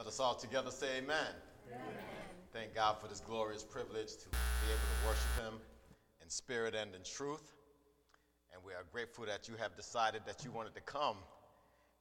Let 0.06 0.12
us 0.12 0.20
all 0.20 0.36
together 0.36 0.70
say 0.70 1.00
amen. 1.00 1.34
Thank 2.54 2.76
God 2.76 2.98
for 3.02 3.08
this 3.08 3.22
glorious 3.22 3.63
privilege 3.63 4.12
to 4.18 4.30
be 4.30 4.38
able 4.70 4.78
to 4.78 5.08
worship 5.08 5.44
Him 5.44 5.60
in 6.22 6.30
spirit 6.30 6.76
and 6.76 6.94
in 6.94 7.02
truth. 7.02 7.54
And 8.54 8.63
we 8.63 8.74
are 8.74 8.84
grateful 8.94 9.26
that 9.26 9.48
you 9.48 9.56
have 9.58 9.76
decided 9.76 10.22
that 10.28 10.46
you 10.46 10.52
wanted 10.52 10.76
to 10.76 10.82
come 10.82 11.15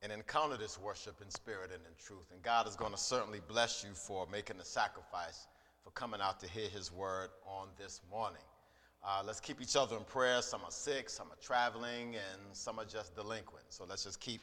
and 0.02 0.12
encounter 0.12 0.58
this 0.58 0.78
worship 0.78 1.22
in 1.22 1.30
spirit 1.30 1.70
and 1.72 1.80
in 1.86 1.94
truth. 1.98 2.30
And 2.30 2.42
God 2.42 2.68
is 2.68 2.76
going 2.76 2.92
to 2.92 2.98
certainly 2.98 3.40
bless 3.48 3.82
you 3.82 3.94
for 3.94 4.26
making 4.30 4.58
the 4.58 4.66
sacrifice 4.66 5.46
for 5.82 5.90
coming 5.92 6.20
out 6.20 6.38
to 6.40 6.46
hear 6.46 6.68
His 6.68 6.92
word 6.92 7.30
on 7.46 7.68
this 7.78 8.02
morning. 8.10 8.44
Uh, 9.02 9.22
let's 9.24 9.40
keep 9.40 9.62
each 9.62 9.76
other 9.76 9.96
in 9.96 10.04
prayer. 10.04 10.42
Some 10.42 10.60
are 10.62 10.70
sick, 10.70 11.08
some 11.08 11.28
are 11.28 11.40
traveling, 11.42 12.16
and 12.16 12.42
some 12.52 12.78
are 12.78 12.84
just 12.84 13.16
delinquent. 13.16 13.64
So 13.70 13.86
let's 13.88 14.04
just 14.04 14.20
keep 14.20 14.42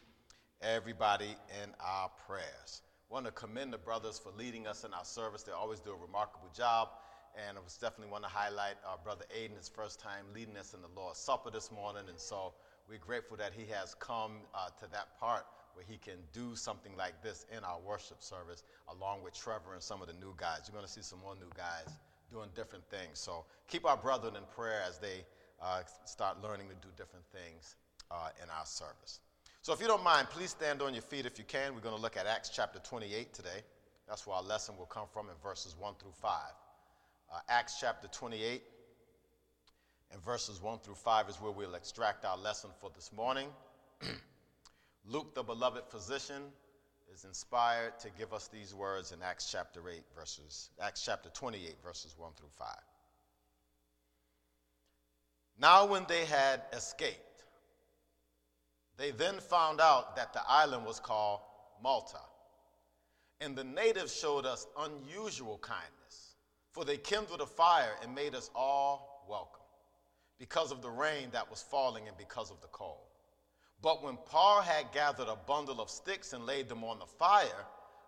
everybody 0.63 1.36
in 1.62 1.69
our 1.80 2.10
prayers. 2.26 2.82
Want 3.12 3.26
to 3.26 3.32
commend 3.34 3.74
the 3.74 3.78
brothers 3.78 4.17
for 4.17 4.32
leading 4.38 4.67
us 4.67 4.86
in 4.86 4.93
our 4.93 5.04
service. 5.04 5.43
They 5.43 5.52
always 5.52 5.82
do 5.82 5.91
a 5.91 5.95
remarkable 5.97 6.47
job. 6.56 6.88
And 7.36 7.58
I 7.58 7.62
was 7.62 7.76
definitely 7.76 8.10
want 8.10 8.24
to 8.24 8.30
highlight 8.30 8.76
our 8.88 8.97
brother 9.04 9.26
Aiden, 9.38 9.58
his 9.58 9.67
first 9.67 10.00
time 10.00 10.24
leading 10.34 10.56
us 10.56 10.74
in 10.74 10.82
the 10.82 10.88
Lord's 10.95 11.19
Supper 11.19 11.52
this 11.52 11.74
morning. 11.74 12.04
And 12.08 12.17
so 12.17 12.54
we're 12.89 13.00
grateful 13.00 13.36
that 13.36 13.52
he 13.52 13.65
has 13.69 13.95
come 13.95 14.39
uh, 14.56 14.69
to 14.80 14.89
that 14.91 15.19
part 15.19 15.45
where 15.74 15.84
he 15.86 15.97
can 15.97 16.19
do 16.32 16.56
something 16.56 16.93
like 16.97 17.21
this 17.21 17.45
in 17.56 17.65
our 17.65 17.80
worship 17.86 18.24
service, 18.24 18.63
along 18.88 19.24
with 19.24 19.34
Trevor 19.34 19.74
and 19.74 19.84
some 19.84 20.02
of 20.02 20.08
the 20.08 20.13
new 20.13 20.34
guys. 20.38 20.62
You're 20.67 20.74
going 20.74 20.86
to 20.86 20.91
see 20.91 21.02
some 21.02 21.19
more 21.19 21.36
new 21.36 21.52
guys 21.56 21.93
doing 22.32 22.47
different 22.56 22.86
things. 22.89 23.19
So 23.19 23.43
keep 23.67 23.86
our 23.86 23.97
brethren 23.97 24.38
in 24.38 24.43
prayer 24.56 24.84
as 24.88 25.00
they 25.00 25.26
uh, 25.62 25.82
start 26.06 26.41
learning 26.41 26.67
to 26.69 26.76
do 26.76 26.88
different 26.95 27.26
things 27.34 27.76
uh, 28.10 28.30
in 28.41 28.50
our 28.50 28.65
service. 28.65 29.19
So 29.63 29.74
if 29.74 29.80
you 29.80 29.86
don't 29.86 30.04
mind, 30.04 30.28
please 30.32 30.50
stand 30.50 30.82
on 30.82 30.93
your 30.93 31.04
feet 31.04 31.28
if 31.28 31.38
you 31.38 31.45
can. 31.45 31.76
We're 31.76 31.82
going 31.82 31.95
to 31.95 32.02
look 32.02 32.17
at 32.17 32.26
Acts 32.26 32.50
chapter 32.50 32.80
28 32.80 33.32
today. 33.32 33.62
That's 34.08 34.26
where 34.26 34.36
our 34.36 34.41
lesson 34.41 34.76
will 34.76 34.88
come 34.88 35.06
from 35.13 35.28
in 35.28 35.36
verses 35.43 35.76
1 35.78 35.93
through 36.00 36.13
5. 36.19 36.32
Uh, 37.32 37.39
Acts 37.47 37.78
chapter 37.80 38.08
28 38.08 38.63
and 40.12 40.24
verses 40.26 40.63
1 40.63 40.80
through 40.80 40.95
5 40.95 41.30
is 41.30 41.36
where 41.39 41.52
we'll 41.52 41.76
extract 41.76 42.26
our 42.26 42.38
lesson 42.38 42.71
for 42.80 42.89
this 42.95 43.12
morning. 43.15 43.50
Luke, 45.06 45.36
the 45.36 45.43
beloved 45.43 45.84
physician, 45.89 46.41
is 47.13 47.24
inspired 47.24 48.00
to 48.00 48.10
give 48.17 48.34
us 48.34 48.47
these 48.47 48.74
words 48.74 49.12
in 49.12 49.21
Acts 49.21 49.52
chapter 49.52 49.88
8 49.88 50.02
verses 50.17 50.71
Acts 50.82 51.04
chapter 51.06 51.30
28 51.30 51.76
verses 51.86 52.15
1 52.17 52.32
through 52.36 52.50
5. 52.58 52.67
Now 55.60 55.86
when 55.86 56.06
they 56.08 56.26
had 56.26 56.63
escaped, 56.74 57.31
they 58.97 59.12
then 59.12 59.39
found 59.39 59.82
out 59.82 60.15
that 60.15 60.34
the 60.34 60.41
island 60.47 60.86
was 60.86 60.99
called 60.99 61.41
Malta. 61.82 62.19
And 63.39 63.56
the 63.56 63.63
natives 63.63 64.15
showed 64.15 64.45
us 64.45 64.67
unusual 64.80 65.58
kindness, 65.60 66.36
for 66.71 66.86
they 66.86 66.97
kindled 66.97 67.41
a 67.41 67.45
fire 67.45 67.93
and 68.04 68.13
made 68.13 68.36
us 68.36 68.51
all 68.56 69.25
welcome 69.27 69.62
because 70.38 70.71
of 70.71 70.82
the 70.82 70.89
rain 70.89 71.30
that 71.32 71.49
was 71.49 71.62
falling 71.62 72.08
and 72.08 72.17
because 72.17 72.51
of 72.51 72.62
the 72.62 72.67
cold. 72.67 73.08
But 73.82 74.04
when 74.04 74.17
Paul 74.25 74.62
had 74.62 74.91
gathered 74.91 75.27
a 75.27 75.36
bundle 75.36 75.82
of 75.82 75.89
sticks 75.89 76.34
and 76.34 76.45
laid 76.45 76.69
them 76.69 76.84
on 76.84 76.99
the 76.99 77.06
fire, 77.06 77.65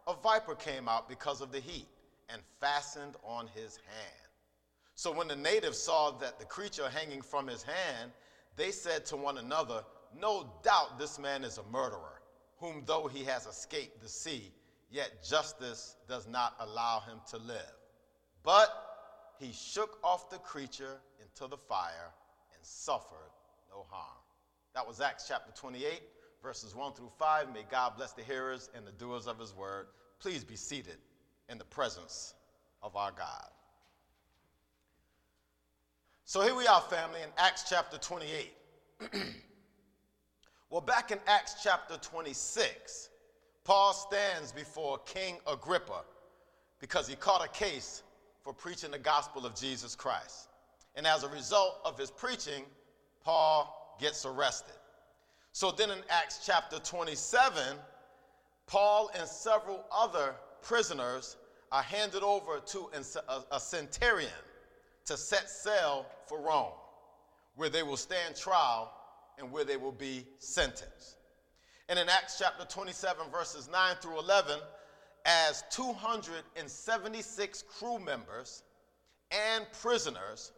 a 0.08 0.14
viper 0.14 0.56
came 0.56 0.88
out 0.88 1.10
because 1.10 1.42
of 1.42 1.52
the 1.52 1.60
heat 1.60 1.88
and 2.30 2.42
fastened 2.60 3.16
on 3.24 3.48
his 3.48 3.78
hand. 3.78 4.24
So 4.96 5.12
when 5.12 5.28
the 5.28 5.36
natives 5.36 5.80
saw 5.80 6.12
that 6.20 6.40
the 6.40 6.46
creature 6.46 6.90
hanging 6.90 7.22
from 7.22 7.48
his 7.48 7.64
hand, 7.64 8.12
they 8.56 8.70
said 8.72 9.06
to 9.08 9.18
one 9.18 9.40
another, 9.40 9.84
No 10.20 10.52
doubt 10.64 11.00
this 11.00 11.20
man 11.20 11.44
is 11.44 11.58
a 11.58 11.64
murderer, 11.72 12.22
whom 12.58 12.84
though 12.86 13.08
he 13.08 13.24
has 13.24 13.46
escaped 13.46 14.02
the 14.02 14.10
sea, 14.10 14.52
yet 14.92 15.24
justice 15.24 15.96
does 16.08 16.28
not 16.28 16.56
allow 16.60 17.02
him 17.02 17.20
to 17.32 17.38
live. 17.38 17.74
But 18.44 18.70
he 19.40 19.52
shook 19.52 19.98
off 20.04 20.30
the 20.30 20.38
creature 20.38 21.00
into 21.22 21.48
the 21.50 21.58
fire 21.58 22.12
and 22.54 22.64
suffered 22.64 23.32
no 23.70 23.86
harm. 23.90 24.18
That 24.76 24.88
was 24.88 25.02
Acts 25.02 25.26
chapter 25.28 25.52
28, 25.60 26.02
verses 26.42 26.76
1 26.76 26.94
through 26.94 27.12
5. 27.18 27.54
May 27.54 27.66
God 27.70 27.94
bless 27.96 28.14
the 28.14 28.24
hearers 28.24 28.70
and 28.76 28.86
the 28.86 28.92
doers 28.92 29.28
of 29.28 29.40
his 29.40 29.56
word. 29.56 29.88
Please 30.20 30.44
be 30.44 30.56
seated 30.56 30.98
in 31.50 31.58
the 31.58 31.66
presence 31.66 32.34
of 32.82 32.96
our 32.96 33.12
God. 33.12 33.48
So 36.26 36.42
here 36.42 36.56
we 36.56 36.66
are, 36.68 36.82
family, 36.82 37.22
in 37.22 37.30
Acts 37.38 37.66
chapter 37.68 37.98
28. 37.98 38.54
well, 40.74 40.82
back 40.82 41.12
in 41.12 41.20
Acts 41.28 41.58
chapter 41.62 41.98
26, 41.98 43.10
Paul 43.64 43.94
stands 43.94 44.52
before 44.52 44.98
King 45.06 45.38
Agrippa 45.46 46.02
because 46.80 47.08
he 47.08 47.16
caught 47.16 47.46
a 47.46 47.50
case 47.50 48.02
for 48.42 48.54
preaching 48.54 48.90
the 48.90 48.98
gospel 48.98 49.46
of 49.46 49.54
Jesus 49.54 49.94
Christ. 49.96 50.48
And 50.96 51.06
as 51.06 51.22
a 51.22 51.30
result 51.30 51.80
of 51.86 51.96
his 52.00 52.10
preaching, 52.10 52.64
Paul 53.24 53.96
gets 54.02 54.26
arrested. 54.26 54.74
So 55.52 55.70
then 55.70 55.92
in 55.92 56.00
Acts 56.10 56.40
chapter 56.44 56.80
27, 56.80 57.78
Paul 58.66 59.12
and 59.16 59.28
several 59.28 59.86
other 59.96 60.34
prisoners 60.64 61.38
are 61.72 61.84
handed 61.84 62.24
over 62.24 62.60
to 62.60 62.90
a 63.52 63.60
centurion 63.60 64.32
to 65.06 65.18
set 65.18 65.52
sail 65.52 66.08
for 66.26 66.42
Rome, 66.42 66.74
where 67.58 67.70
they 67.70 67.84
will 67.84 67.96
stand 67.96 68.36
trial 68.36 68.92
and 69.38 69.52
where 69.52 69.64
they 69.64 69.78
will 69.78 69.92
be 69.92 70.26
sentenced. 70.40 71.18
And 71.90 72.00
in 72.00 72.10
Acts 72.10 72.38
chapter 72.40 72.66
27, 72.66 73.30
verses 73.32 73.70
9 73.72 73.96
through 74.02 74.20
11, 74.20 74.60
as 75.26 75.64
276 75.72 77.64
crew 77.64 78.00
members 78.00 78.64
and 79.32 79.66
prisoners 79.82 80.52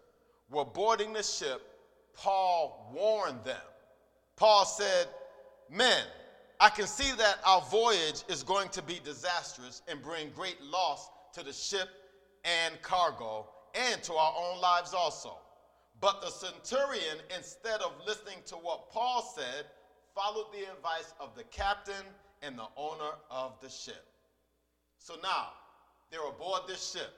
were 0.49 0.65
boarding 0.65 1.13
the 1.13 1.23
ship, 1.23 1.61
Paul 2.15 2.91
warned 2.93 3.43
them. 3.43 3.57
Paul 4.35 4.65
said, 4.65 5.07
Men, 5.69 6.03
I 6.59 6.69
can 6.69 6.87
see 6.87 7.15
that 7.17 7.39
our 7.45 7.61
voyage 7.61 8.23
is 8.29 8.43
going 8.43 8.69
to 8.69 8.81
be 8.81 8.99
disastrous 9.03 9.81
and 9.87 10.01
bring 10.01 10.29
great 10.35 10.61
loss 10.61 11.09
to 11.33 11.43
the 11.43 11.53
ship 11.53 11.89
and 12.43 12.81
cargo 12.81 13.47
and 13.73 14.01
to 14.03 14.13
our 14.13 14.33
own 14.37 14.61
lives 14.61 14.93
also. 14.93 15.37
But 16.01 16.21
the 16.21 16.29
centurion, 16.29 17.17
instead 17.35 17.81
of 17.81 17.93
listening 18.05 18.39
to 18.47 18.55
what 18.55 18.89
Paul 18.91 19.21
said, 19.21 19.65
followed 20.13 20.47
the 20.53 20.71
advice 20.71 21.13
of 21.19 21.35
the 21.35 21.43
captain 21.45 22.05
and 22.41 22.57
the 22.57 22.67
owner 22.77 23.11
of 23.31 23.59
the 23.61 23.69
ship. 23.69 24.05
So 24.97 25.15
now 25.21 25.49
they're 26.11 26.27
aboard 26.27 26.61
this 26.67 26.91
ship 26.91 27.13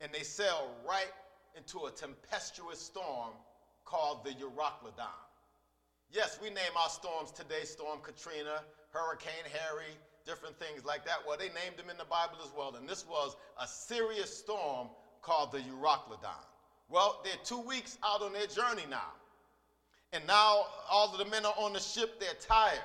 and 0.00 0.12
they 0.12 0.22
sail 0.22 0.70
right 0.86 1.12
into 1.56 1.86
a 1.86 1.90
tempestuous 1.90 2.80
storm 2.80 3.32
called 3.84 4.24
the 4.24 4.30
Euroclydon. 4.30 5.06
Yes, 6.10 6.38
we 6.42 6.50
name 6.50 6.72
our 6.80 6.88
storms 6.88 7.32
today 7.32 7.64
Storm 7.64 8.00
Katrina, 8.02 8.62
Hurricane 8.90 9.44
Harry, 9.52 9.96
different 10.24 10.58
things 10.58 10.84
like 10.84 11.04
that. 11.04 11.18
Well, 11.26 11.36
they 11.38 11.48
named 11.48 11.76
them 11.76 11.90
in 11.90 11.96
the 11.96 12.04
Bible 12.04 12.38
as 12.44 12.50
well. 12.56 12.76
And 12.76 12.88
this 12.88 13.06
was 13.06 13.36
a 13.60 13.66
serious 13.66 14.36
storm 14.36 14.88
called 15.22 15.52
the 15.52 15.58
Euroclydon. 15.58 16.44
Well, 16.88 17.20
they're 17.24 17.32
two 17.44 17.60
weeks 17.60 17.98
out 18.04 18.22
on 18.22 18.32
their 18.32 18.46
journey 18.46 18.84
now. 18.88 19.12
And 20.12 20.26
now 20.26 20.66
all 20.90 21.12
of 21.12 21.18
the 21.18 21.24
men 21.24 21.44
are 21.44 21.54
on 21.58 21.72
the 21.72 21.80
ship, 21.80 22.20
they're 22.20 22.34
tired 22.40 22.78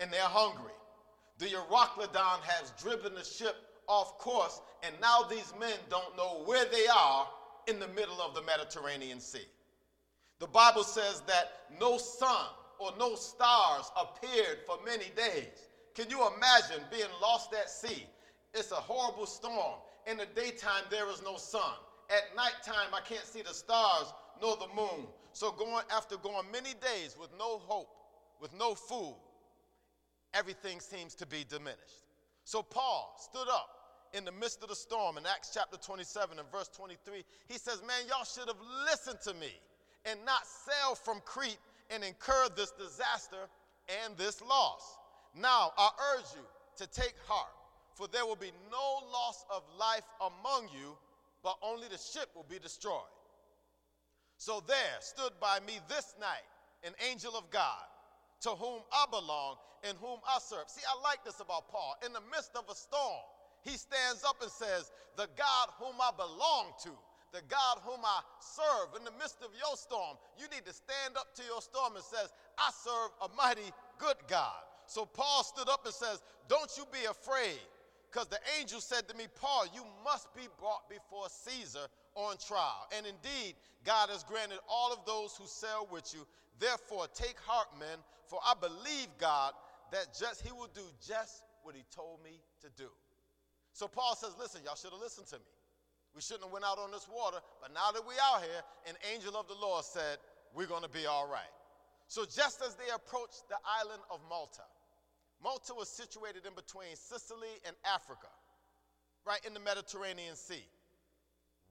and 0.00 0.12
they're 0.12 0.20
hungry. 0.22 0.72
The 1.38 1.46
Euroclydon 1.46 2.40
has 2.42 2.72
driven 2.80 3.14
the 3.14 3.24
ship 3.24 3.56
off 3.88 4.16
course, 4.18 4.60
and 4.82 4.94
now 5.00 5.22
these 5.22 5.52
men 5.58 5.76
don't 5.90 6.16
know 6.16 6.42
where 6.44 6.64
they 6.66 6.86
are 6.86 7.28
in 7.66 7.78
the 7.78 7.88
middle 7.88 8.20
of 8.20 8.34
the 8.34 8.42
Mediterranean 8.42 9.20
Sea. 9.20 9.46
The 10.38 10.46
Bible 10.46 10.84
says 10.84 11.22
that 11.26 11.52
no 11.80 11.98
sun 11.98 12.46
or 12.78 12.92
no 12.98 13.14
stars 13.14 13.90
appeared 13.96 14.58
for 14.66 14.78
many 14.84 15.06
days. 15.16 15.68
Can 15.94 16.10
you 16.10 16.26
imagine 16.34 16.84
being 16.90 17.10
lost 17.20 17.52
at 17.54 17.70
sea? 17.70 18.06
It's 18.54 18.72
a 18.72 18.76
horrible 18.76 19.26
storm. 19.26 19.78
In 20.06 20.16
the 20.16 20.26
daytime, 20.26 20.84
there 20.90 21.08
is 21.10 21.22
no 21.22 21.36
sun. 21.36 21.74
At 22.12 22.36
nighttime, 22.36 22.92
I 22.92 23.00
can't 23.00 23.24
see 23.24 23.42
the 23.42 23.54
stars 23.54 24.12
nor 24.40 24.56
the 24.56 24.68
moon. 24.74 25.06
So, 25.32 25.50
going 25.50 25.84
after 25.90 26.16
going 26.18 26.50
many 26.52 26.74
days 26.74 27.16
with 27.18 27.30
no 27.38 27.58
hope, 27.58 27.88
with 28.40 28.52
no 28.58 28.74
food, 28.74 29.16
everything 30.34 30.78
seems 30.78 31.14
to 31.16 31.26
be 31.26 31.44
diminished. 31.48 32.04
So, 32.44 32.62
Paul 32.62 33.16
stood 33.18 33.48
up 33.48 33.68
in 34.12 34.24
the 34.24 34.32
midst 34.32 34.62
of 34.62 34.68
the 34.68 34.76
storm 34.76 35.16
in 35.16 35.24
Acts 35.24 35.52
chapter 35.54 35.78
27 35.78 36.38
and 36.38 36.50
verse 36.52 36.68
23. 36.68 37.24
He 37.48 37.56
says, 37.58 37.82
Man, 37.86 38.06
y'all 38.08 38.24
should 38.24 38.48
have 38.48 38.60
listened 38.86 39.20
to 39.22 39.34
me 39.34 39.52
and 40.04 40.18
not 40.26 40.46
sail 40.46 40.94
from 40.94 41.20
Crete 41.24 41.58
and 41.90 42.04
incur 42.04 42.48
this 42.56 42.72
disaster 42.72 43.48
and 44.04 44.16
this 44.16 44.42
loss. 44.42 44.98
Now, 45.34 45.72
I 45.78 45.90
urge 46.14 46.26
you 46.34 46.44
to 46.84 46.86
take 46.92 47.14
heart, 47.26 47.52
for 47.94 48.06
there 48.08 48.26
will 48.26 48.36
be 48.36 48.52
no 48.70 49.06
loss 49.10 49.44
of 49.54 49.62
life 49.78 50.04
among 50.20 50.68
you, 50.74 50.96
but 51.42 51.56
only 51.62 51.88
the 51.88 51.98
ship 51.98 52.30
will 52.34 52.46
be 52.48 52.58
destroyed. 52.58 53.10
So 54.36 54.62
there 54.66 54.98
stood 55.00 55.32
by 55.40 55.58
me 55.66 55.78
this 55.88 56.14
night 56.18 56.46
an 56.84 56.94
angel 57.10 57.36
of 57.36 57.50
God, 57.50 57.86
to 58.40 58.50
whom 58.50 58.82
I 58.92 59.06
belong 59.10 59.56
and 59.84 59.96
whom 59.98 60.18
I 60.26 60.38
serve. 60.38 60.66
See, 60.66 60.82
I 60.82 61.00
like 61.02 61.24
this 61.24 61.40
about 61.40 61.70
Paul. 61.70 61.94
In 62.04 62.12
the 62.12 62.22
midst 62.30 62.56
of 62.56 62.64
a 62.70 62.74
storm, 62.74 63.22
he 63.62 63.78
stands 63.78 64.24
up 64.24 64.42
and 64.42 64.50
says, 64.50 64.90
The 65.16 65.28
God 65.36 65.68
whom 65.78 65.94
I 66.00 66.10
belong 66.16 66.74
to, 66.82 66.90
the 67.32 67.42
God 67.48 67.78
whom 67.82 68.00
I 68.04 68.20
serve. 68.40 68.98
In 68.98 69.04
the 69.04 69.14
midst 69.18 69.38
of 69.42 69.50
your 69.54 69.76
storm, 69.76 70.18
you 70.38 70.46
need 70.50 70.66
to 70.66 70.74
stand 70.74 71.16
up 71.16 71.34
to 71.36 71.42
your 71.42 71.62
storm 71.62 71.94
and 71.94 72.04
says, 72.04 72.34
I 72.58 72.70
serve 72.74 73.10
a 73.22 73.28
mighty 73.36 73.70
good 73.98 74.18
God. 74.28 74.58
So 74.86 75.06
Paul 75.06 75.44
stood 75.44 75.68
up 75.68 75.86
and 75.86 75.94
says, 75.94 76.22
Don't 76.48 76.70
you 76.76 76.84
be 76.92 77.06
afraid. 77.06 77.62
Because 78.12 78.28
the 78.28 78.38
angel 78.60 78.80
said 78.80 79.08
to 79.08 79.16
me, 79.16 79.24
Paul, 79.40 79.64
you 79.74 79.82
must 80.04 80.34
be 80.34 80.42
brought 80.60 80.88
before 80.90 81.24
Caesar 81.30 81.88
on 82.14 82.36
trial. 82.36 82.86
And 82.94 83.06
indeed, 83.06 83.54
God 83.84 84.10
has 84.10 84.22
granted 84.22 84.58
all 84.68 84.92
of 84.92 85.00
those 85.06 85.34
who 85.34 85.46
sail 85.46 85.88
with 85.90 86.12
you. 86.12 86.26
Therefore, 86.58 87.06
take 87.14 87.40
heart, 87.46 87.68
men, 87.80 87.98
for 88.26 88.38
I 88.44 88.52
believe 88.60 89.08
God 89.18 89.54
that 89.92 90.12
just 90.12 90.42
he 90.42 90.52
will 90.52 90.68
do 90.74 90.84
just 91.00 91.42
what 91.62 91.74
he 91.74 91.84
told 91.94 92.22
me 92.22 92.42
to 92.60 92.68
do. 92.76 92.90
So 93.72 93.88
Paul 93.88 94.14
says, 94.14 94.36
listen, 94.38 94.60
y'all 94.62 94.76
should 94.76 94.92
have 94.92 95.00
listened 95.00 95.28
to 95.28 95.36
me. 95.36 95.52
We 96.14 96.20
shouldn't 96.20 96.44
have 96.44 96.52
went 96.52 96.66
out 96.66 96.78
on 96.78 96.90
this 96.90 97.08
water, 97.08 97.38
but 97.62 97.72
now 97.72 97.92
that 97.92 98.06
we 98.06 98.12
out 98.20 98.42
here, 98.42 98.60
an 98.86 98.96
angel 99.14 99.34
of 99.36 99.48
the 99.48 99.56
Lord 99.56 99.84
said, 99.84 100.18
we're 100.54 100.68
going 100.68 100.82
to 100.82 100.92
be 100.92 101.06
all 101.06 101.26
right. 101.26 101.48
So 102.08 102.24
just 102.24 102.60
as 102.60 102.74
they 102.74 102.92
approached 102.94 103.48
the 103.48 103.56
island 103.64 104.02
of 104.10 104.20
Malta, 104.28 104.68
Malta 105.42 105.74
was 105.74 105.88
situated 105.88 106.46
in 106.46 106.54
between 106.54 106.94
Sicily 106.94 107.58
and 107.66 107.74
Africa, 107.84 108.28
right 109.26 109.44
in 109.44 109.54
the 109.54 109.60
Mediterranean 109.60 110.36
Sea. 110.36 110.64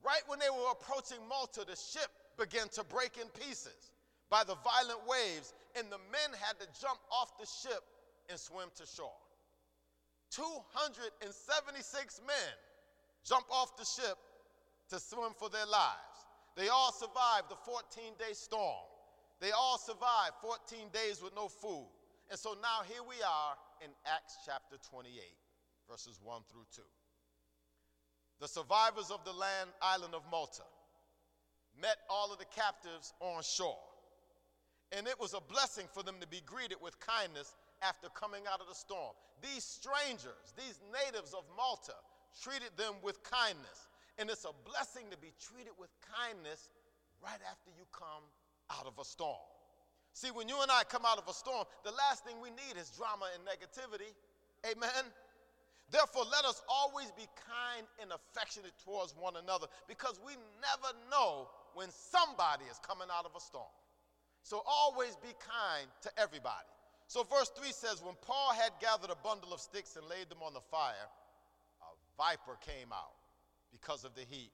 Right 0.04 0.22
when 0.28 0.40
they 0.40 0.50
were 0.50 0.72
approaching 0.72 1.20
Malta, 1.30 1.64
the 1.66 1.76
ship 1.76 2.10
began 2.38 2.68
to 2.70 2.84
break 2.84 3.18
in 3.18 3.28
pieces 3.30 3.92
by 4.30 4.44
the 4.44 4.56
violent 4.64 5.00
waves, 5.08 5.54
and 5.78 5.88
the 5.88 6.00
men 6.12 6.32
had 6.40 6.60
to 6.60 6.68
jump 6.82 7.00
off 7.12 7.38
the 7.38 7.46
ship 7.46 7.84
and 8.30 8.40
swim 8.40 8.70
to 8.76 8.86
shore. 8.86 9.12
276 10.32 12.22
men 12.26 12.56
jump 13.24 13.46
off 13.52 13.78
the 13.78 13.86
ship 13.86 14.18
to 14.90 15.00
swim 15.00 15.32
for 15.38 15.50
their 15.50 15.66
lives. 15.66 16.26
They 16.56 16.68
all 16.70 16.92
survived 16.92 17.50
the 17.50 17.60
14 17.66 18.14
day 18.18 18.34
storm. 18.34 18.88
They 19.40 19.52
all 19.52 19.78
survived 19.78 20.36
14 20.42 20.90
days 20.94 21.22
with 21.22 21.36
no 21.36 21.48
food. 21.48 21.88
And 22.32 22.40
so 22.40 22.56
now 22.64 22.88
here 22.88 23.04
we 23.04 23.20
are 23.28 23.60
in 23.84 23.92
Acts 24.08 24.40
chapter 24.48 24.80
28, 24.90 25.12
verses 25.92 26.18
1 26.24 26.42
through 26.48 26.64
2. 26.74 26.82
The 28.40 28.48
survivors 28.48 29.12
of 29.12 29.20
the 29.26 29.36
land 29.36 29.70
island 29.82 30.16
of 30.16 30.24
Malta 30.32 30.64
met 31.76 32.00
all 32.10 32.32
of 32.32 32.40
the 32.40 32.48
captives 32.56 33.12
on 33.20 33.44
shore. 33.44 33.84
And 34.96 35.08
it 35.12 35.20
was 35.20 35.36
a 35.36 35.44
blessing 35.44 35.92
for 35.92 36.04
them 36.04 36.24
to 36.24 36.28
be 36.28 36.40
greeted 36.46 36.80
with 36.80 36.96
kindness 37.04 37.54
after 37.84 38.08
coming 38.16 38.48
out 38.48 38.62
of 38.62 38.68
the 38.72 38.80
storm. 38.80 39.12
These 39.44 39.68
strangers, 39.68 40.56
these 40.56 40.80
natives 40.88 41.36
of 41.36 41.44
Malta, 41.60 42.00
treated 42.40 42.72
them 42.78 42.96
with 43.04 43.20
kindness. 43.28 43.92
And 44.18 44.30
it's 44.30 44.48
a 44.48 44.56
blessing 44.64 45.12
to 45.12 45.18
be 45.20 45.36
treated 45.36 45.76
with 45.76 45.92
kindness 46.00 46.72
right 47.20 47.44
after 47.44 47.76
you 47.76 47.84
come 47.92 48.24
out 48.72 48.88
of 48.88 48.96
a 49.00 49.04
storm. 49.04 49.51
See, 50.14 50.30
when 50.32 50.50
you 50.50 50.62
and 50.62 50.72
I 50.72 50.84
come 50.84 51.04
out 51.06 51.18
of 51.18 51.28
a 51.28 51.34
storm, 51.34 51.66
the 51.84 51.92
last 51.92 52.26
thing 52.26 52.36
we 52.42 52.50
need 52.50 52.80
is 52.80 52.92
drama 52.92 53.28
and 53.34 53.44
negativity. 53.48 54.12
Amen. 54.70 55.06
Therefore, 55.90 56.24
let 56.32 56.46
us 56.46 56.62
always 56.70 57.12
be 57.12 57.28
kind 57.36 57.86
and 58.02 58.12
affectionate 58.12 58.74
towards 58.84 59.14
one 59.16 59.36
another 59.36 59.68
because 59.88 60.20
we 60.26 60.34
never 60.64 60.96
know 61.10 61.50
when 61.74 61.90
somebody 61.92 62.64
is 62.72 62.80
coming 62.80 63.08
out 63.12 63.26
of 63.26 63.36
a 63.36 63.42
storm. 63.42 63.72
So 64.44 64.64
always 64.66 65.16
be 65.18 65.36
kind 65.40 65.88
to 66.02 66.10
everybody. 66.18 66.68
So, 67.08 67.24
verse 67.24 67.52
3 67.60 67.72
says, 67.72 68.02
When 68.02 68.16
Paul 68.22 68.54
had 68.54 68.72
gathered 68.80 69.12
a 69.12 69.20
bundle 69.20 69.52
of 69.52 69.60
sticks 69.60 69.98
and 69.98 70.08
laid 70.08 70.30
them 70.30 70.40
on 70.42 70.54
the 70.54 70.64
fire, 70.72 71.12
a 71.82 71.92
viper 72.18 72.58
came 72.62 72.88
out 72.94 73.20
because 73.72 74.06
of 74.06 74.16
the 74.16 74.22
heat 74.22 74.52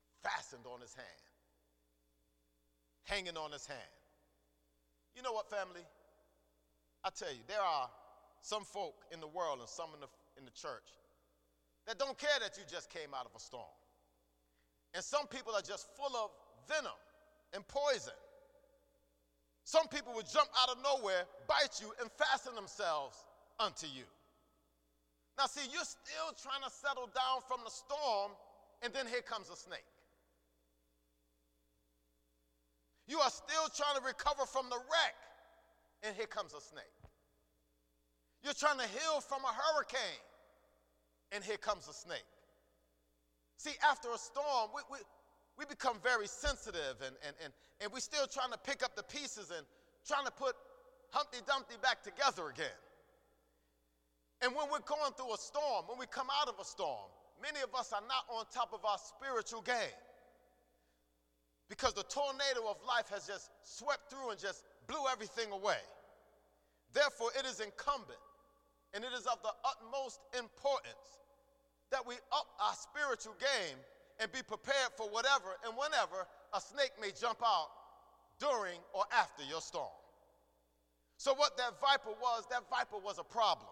and 0.00 0.32
fastened 0.32 0.64
on 0.64 0.80
his 0.80 0.94
hand, 0.94 1.24
hanging 3.04 3.36
on 3.36 3.52
his 3.52 3.66
hand. 3.66 3.99
You 5.14 5.22
know 5.22 5.32
what, 5.32 5.50
family? 5.50 5.84
I 7.04 7.10
tell 7.10 7.32
you, 7.32 7.40
there 7.48 7.60
are 7.60 7.88
some 8.42 8.64
folk 8.64 8.94
in 9.12 9.20
the 9.20 9.28
world 9.28 9.60
and 9.60 9.68
some 9.68 9.90
in 9.94 10.00
the, 10.00 10.08
in 10.38 10.44
the 10.44 10.52
church 10.52 10.96
that 11.86 11.98
don't 11.98 12.16
care 12.16 12.38
that 12.40 12.56
you 12.56 12.64
just 12.68 12.90
came 12.90 13.14
out 13.14 13.26
of 13.26 13.32
a 13.34 13.40
storm. 13.40 13.74
And 14.94 15.02
some 15.04 15.26
people 15.26 15.54
are 15.54 15.62
just 15.62 15.88
full 15.96 16.14
of 16.16 16.30
venom 16.68 16.98
and 17.54 17.66
poison. 17.68 18.16
Some 19.64 19.86
people 19.88 20.12
will 20.12 20.26
jump 20.26 20.48
out 20.60 20.76
of 20.76 20.82
nowhere, 20.82 21.24
bite 21.46 21.80
you, 21.80 21.92
and 22.00 22.10
fasten 22.12 22.54
themselves 22.54 23.16
unto 23.58 23.86
you. 23.86 24.04
Now, 25.38 25.46
see, 25.46 25.62
you're 25.72 25.86
still 25.86 26.34
trying 26.42 26.62
to 26.64 26.70
settle 26.70 27.08
down 27.14 27.40
from 27.46 27.60
the 27.64 27.70
storm, 27.70 28.32
and 28.82 28.92
then 28.92 29.06
here 29.06 29.22
comes 29.22 29.48
a 29.48 29.56
snake. 29.56 29.86
You 33.10 33.18
are 33.18 33.30
still 33.30 33.66
trying 33.74 33.98
to 33.98 34.06
recover 34.06 34.46
from 34.46 34.70
the 34.70 34.78
wreck, 34.78 35.18
and 36.04 36.14
here 36.14 36.30
comes 36.30 36.54
a 36.54 36.60
snake. 36.60 36.94
You're 38.44 38.54
trying 38.54 38.78
to 38.78 38.86
heal 38.86 39.18
from 39.18 39.42
a 39.42 39.50
hurricane, 39.50 40.22
and 41.32 41.42
here 41.42 41.56
comes 41.56 41.88
a 41.88 41.92
snake. 41.92 42.30
See, 43.56 43.74
after 43.82 44.14
a 44.14 44.16
storm, 44.16 44.70
we, 44.72 44.82
we, 44.92 44.98
we 45.58 45.66
become 45.66 45.98
very 46.04 46.28
sensitive, 46.28 47.02
and, 47.04 47.18
and, 47.26 47.34
and, 47.42 47.52
and 47.82 47.92
we're 47.92 47.98
still 47.98 48.30
trying 48.30 48.52
to 48.52 48.58
pick 48.62 48.84
up 48.84 48.94
the 48.94 49.02
pieces 49.02 49.50
and 49.50 49.66
trying 50.06 50.24
to 50.24 50.32
put 50.32 50.54
Humpty 51.10 51.42
Dumpty 51.48 51.74
back 51.82 52.06
together 52.06 52.46
again. 52.46 52.78
And 54.40 54.54
when 54.54 54.70
we're 54.70 54.86
going 54.86 55.18
through 55.18 55.34
a 55.34 55.36
storm, 55.36 55.90
when 55.90 55.98
we 55.98 56.06
come 56.06 56.28
out 56.30 56.46
of 56.46 56.54
a 56.62 56.64
storm, 56.64 57.10
many 57.42 57.58
of 57.58 57.74
us 57.74 57.92
are 57.92 58.06
not 58.06 58.30
on 58.30 58.46
top 58.54 58.70
of 58.70 58.86
our 58.86 59.02
spiritual 59.02 59.62
game 59.62 59.98
because 61.70 61.94
the 61.94 62.02
tornado 62.10 62.66
of 62.68 62.76
life 62.82 63.08
has 63.08 63.26
just 63.26 63.48
swept 63.62 64.10
through 64.10 64.30
and 64.30 64.38
just 64.38 64.64
blew 64.88 65.06
everything 65.10 65.50
away. 65.52 65.78
Therefore, 66.92 67.30
it 67.38 67.46
is 67.46 67.60
incumbent 67.60 68.18
and 68.92 69.04
it 69.04 69.14
is 69.14 69.24
of 69.30 69.38
the 69.46 69.54
utmost 69.62 70.18
importance 70.36 71.22
that 71.94 72.04
we 72.04 72.14
up 72.34 72.50
our 72.58 72.74
spiritual 72.74 73.38
game 73.38 73.78
and 74.18 74.30
be 74.32 74.42
prepared 74.42 74.90
for 74.98 75.06
whatever 75.08 75.54
and 75.64 75.72
whenever 75.78 76.26
a 76.52 76.60
snake 76.60 76.90
may 77.00 77.14
jump 77.14 77.38
out 77.46 77.70
during 78.40 78.78
or 78.92 79.04
after 79.14 79.44
your 79.44 79.60
storm. 79.62 79.94
So, 81.16 81.34
what 81.34 81.56
that 81.58 81.78
viper 81.80 82.10
was, 82.20 82.44
that 82.50 82.64
viper 82.68 82.98
was 82.98 83.18
a 83.18 83.24
problem. 83.24 83.70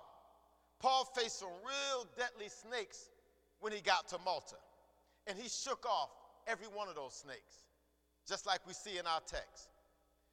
Paul 0.79 1.05
faced 1.17 1.41
some 1.41 1.51
real 1.67 2.07
deadly 2.17 2.49
snakes 2.49 3.11
when 3.59 3.73
he 3.73 3.81
got 3.81 4.07
to 4.09 4.19
Malta, 4.25 4.57
and 5.27 5.37
he 5.37 5.49
shook 5.49 5.85
off 5.87 6.11
every 6.47 6.69
one 6.69 6.89
of 6.89 6.95
those 6.95 7.15
snakes, 7.15 7.67
just 8.29 8.47
like 8.47 8.61
we 8.67 8.75
see 8.75 8.99
in 8.99 9.07
our 9.09 9.25
text. 9.25 9.73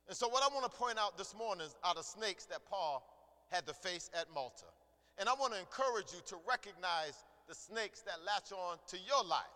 And 0.08 0.16
so, 0.16 0.28
what 0.28 0.44
I 0.44 0.54
want 0.54 0.70
to 0.70 0.76
point 0.78 1.00
out 1.00 1.18
this 1.18 1.34
morning 1.34 1.68
are 1.84 1.96
the 1.96 2.04
snakes 2.04 2.46
that 2.52 2.62
Paul 2.70 3.02
had 3.50 3.66
to 3.66 3.74
face 3.74 4.12
at 4.14 4.28
Malta. 4.36 4.70
And 5.18 5.30
I 5.30 5.34
want 5.34 5.54
to 5.54 5.60
encourage 5.60 6.12
you 6.12 6.20
to 6.28 6.38
recognize 6.44 7.24
the 7.48 7.56
snakes 7.56 8.02
that 8.04 8.20
latch 8.28 8.52
on 8.52 8.78
to 8.92 8.98
your 9.00 9.24
life. 9.24 9.56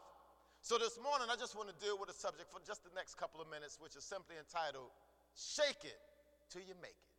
So, 0.62 0.80
this 0.80 0.98
morning, 0.98 1.28
I 1.30 1.36
just 1.36 1.54
want 1.54 1.70
to 1.70 1.78
deal 1.78 2.00
with 2.00 2.10
a 2.10 2.18
subject 2.18 2.50
for 2.50 2.64
just 2.66 2.82
the 2.88 2.94
next 2.96 3.20
couple 3.20 3.44
of 3.44 3.52
minutes, 3.52 3.78
which 3.78 3.94
is 3.94 4.04
simply 4.08 4.40
entitled 4.40 4.90
Shake 5.36 5.84
It 5.84 6.00
Till 6.50 6.64
You 6.64 6.74
Make 6.82 6.98
It. 6.98 7.14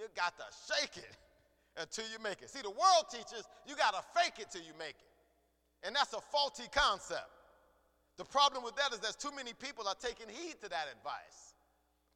You 0.00 0.08
got 0.16 0.34
to 0.40 0.48
shake 0.66 0.96
it 0.98 1.14
until 1.80 2.04
you 2.10 2.18
make 2.24 2.42
it. 2.42 2.50
See, 2.50 2.64
the 2.64 2.74
world 2.74 3.06
teaches 3.12 3.46
you 3.68 3.76
got 3.76 3.94
to 3.94 4.02
fake 4.16 4.40
it 4.40 4.50
till 4.50 4.64
you 4.66 4.74
make 4.80 4.98
it. 4.98 5.12
And 5.86 5.94
that's 5.94 6.12
a 6.12 6.20
faulty 6.32 6.66
concept. 6.72 7.35
The 8.16 8.24
problem 8.24 8.64
with 8.64 8.76
that 8.76 8.92
is 8.92 9.00
that 9.00 9.20
too 9.20 9.34
many 9.36 9.52
people 9.52 9.86
are 9.88 9.94
taking 9.94 10.28
heed 10.28 10.56
to 10.62 10.68
that 10.68 10.88
advice. 10.88 11.54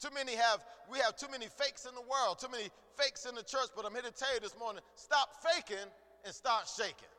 Too 0.00 0.08
many 0.14 0.34
have, 0.34 0.64
we 0.90 0.98
have 0.98 1.16
too 1.16 1.28
many 1.30 1.46
fakes 1.46 1.84
in 1.84 1.94
the 1.94 2.00
world, 2.00 2.38
too 2.40 2.48
many 2.48 2.70
fakes 2.96 3.26
in 3.26 3.34
the 3.34 3.42
church, 3.42 3.68
but 3.76 3.84
I'm 3.84 3.92
here 3.92 4.08
to 4.08 4.10
tell 4.10 4.32
you 4.32 4.40
this 4.40 4.56
morning 4.58 4.82
stop 4.96 5.28
faking 5.44 5.88
and 6.24 6.34
start 6.34 6.64
shaking. 6.64 7.12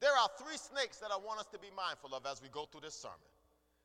There 0.00 0.12
are 0.12 0.28
three 0.36 0.56
snakes 0.56 0.98
that 0.98 1.10
I 1.10 1.16
want 1.16 1.40
us 1.40 1.46
to 1.52 1.58
be 1.58 1.68
mindful 1.76 2.14
of 2.14 2.26
as 2.26 2.42
we 2.42 2.48
go 2.48 2.68
through 2.68 2.82
this 2.82 2.94
sermon. 2.94 3.24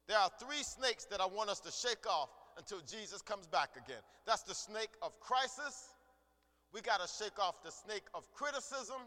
There 0.07 0.19
are 0.19 0.29
three 0.39 0.63
snakes 0.63 1.05
that 1.05 1.21
I 1.21 1.25
want 1.25 1.49
us 1.49 1.59
to 1.61 1.71
shake 1.71 2.05
off 2.07 2.29
until 2.57 2.79
Jesus 2.83 3.21
comes 3.21 3.47
back 3.47 3.75
again. 3.75 4.03
That's 4.25 4.43
the 4.43 4.55
snake 4.55 4.91
of 5.01 5.17
crisis, 5.19 5.95
we 6.75 6.81
got 6.81 6.99
to 6.99 7.07
shake 7.07 7.39
off 7.39 7.63
the 7.63 7.71
snake 7.71 8.03
of 8.13 8.27
criticism 8.33 8.99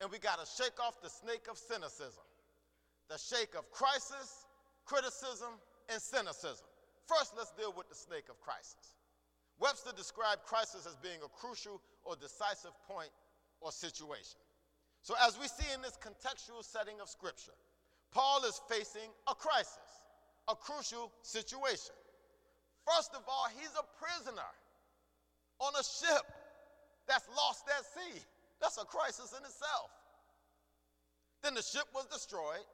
and 0.00 0.10
we 0.10 0.18
got 0.18 0.42
to 0.42 0.46
shake 0.60 0.82
off 0.82 1.00
the 1.00 1.08
snake 1.08 1.46
of 1.48 1.56
cynicism. 1.56 2.25
The 3.08 3.18
shake 3.18 3.54
of 3.56 3.70
crisis, 3.70 4.46
criticism, 4.84 5.54
and 5.88 6.00
cynicism. 6.00 6.66
First, 7.06 7.34
let's 7.36 7.52
deal 7.52 7.72
with 7.76 7.88
the 7.88 7.94
snake 7.94 8.26
of 8.28 8.40
crisis. 8.40 8.98
Webster 9.58 9.92
described 9.96 10.42
crisis 10.44 10.86
as 10.86 10.96
being 10.96 11.18
a 11.24 11.28
crucial 11.28 11.80
or 12.04 12.16
decisive 12.16 12.72
point 12.86 13.10
or 13.60 13.70
situation. 13.70 14.40
So, 15.02 15.14
as 15.22 15.38
we 15.38 15.46
see 15.46 15.72
in 15.72 15.80
this 15.82 15.96
contextual 15.96 16.64
setting 16.64 17.00
of 17.00 17.08
Scripture, 17.08 17.54
Paul 18.12 18.44
is 18.44 18.60
facing 18.68 19.08
a 19.30 19.34
crisis, 19.34 20.02
a 20.48 20.56
crucial 20.56 21.12
situation. 21.22 21.94
First 22.84 23.14
of 23.14 23.22
all, 23.28 23.46
he's 23.54 23.72
a 23.78 23.86
prisoner 24.02 24.50
on 25.60 25.72
a 25.78 25.84
ship 25.84 26.26
that's 27.08 27.26
lost 27.36 27.64
at 27.68 27.84
sea. 27.86 28.20
That's 28.60 28.78
a 28.78 28.84
crisis 28.84 29.32
in 29.36 29.44
itself. 29.44 29.90
Then 31.42 31.54
the 31.54 31.62
ship 31.62 31.86
was 31.94 32.06
destroyed, 32.06 32.66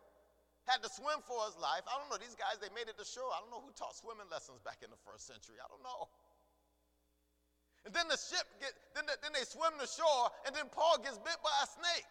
had 0.71 0.79
to 0.83 0.91
swim 0.91 1.19
for 1.27 1.43
his 1.51 1.59
life. 1.59 1.83
I 1.91 1.99
don't 1.99 2.07
know, 2.07 2.21
these 2.23 2.39
guys, 2.39 2.63
they 2.63 2.71
made 2.71 2.87
it 2.87 2.95
to 2.99 3.07
shore. 3.07 3.27
I 3.35 3.43
don't 3.43 3.51
know 3.51 3.63
who 3.63 3.75
taught 3.75 3.99
swimming 3.99 4.31
lessons 4.31 4.63
back 4.63 4.79
in 4.83 4.91
the 4.95 5.01
first 5.03 5.27
century. 5.27 5.59
I 5.59 5.67
don't 5.67 5.83
know. 5.83 6.07
And 7.83 7.91
then 7.91 8.07
the 8.07 8.15
ship 8.15 8.47
get, 8.63 8.71
then, 8.95 9.11
the, 9.11 9.19
then 9.27 9.35
they 9.35 9.43
swim 9.43 9.75
to 9.83 9.89
shore, 9.91 10.31
and 10.47 10.55
then 10.55 10.71
Paul 10.71 11.03
gets 11.03 11.19
bit 11.19 11.35
by 11.43 11.51
a 11.51 11.67
snake. 11.67 12.07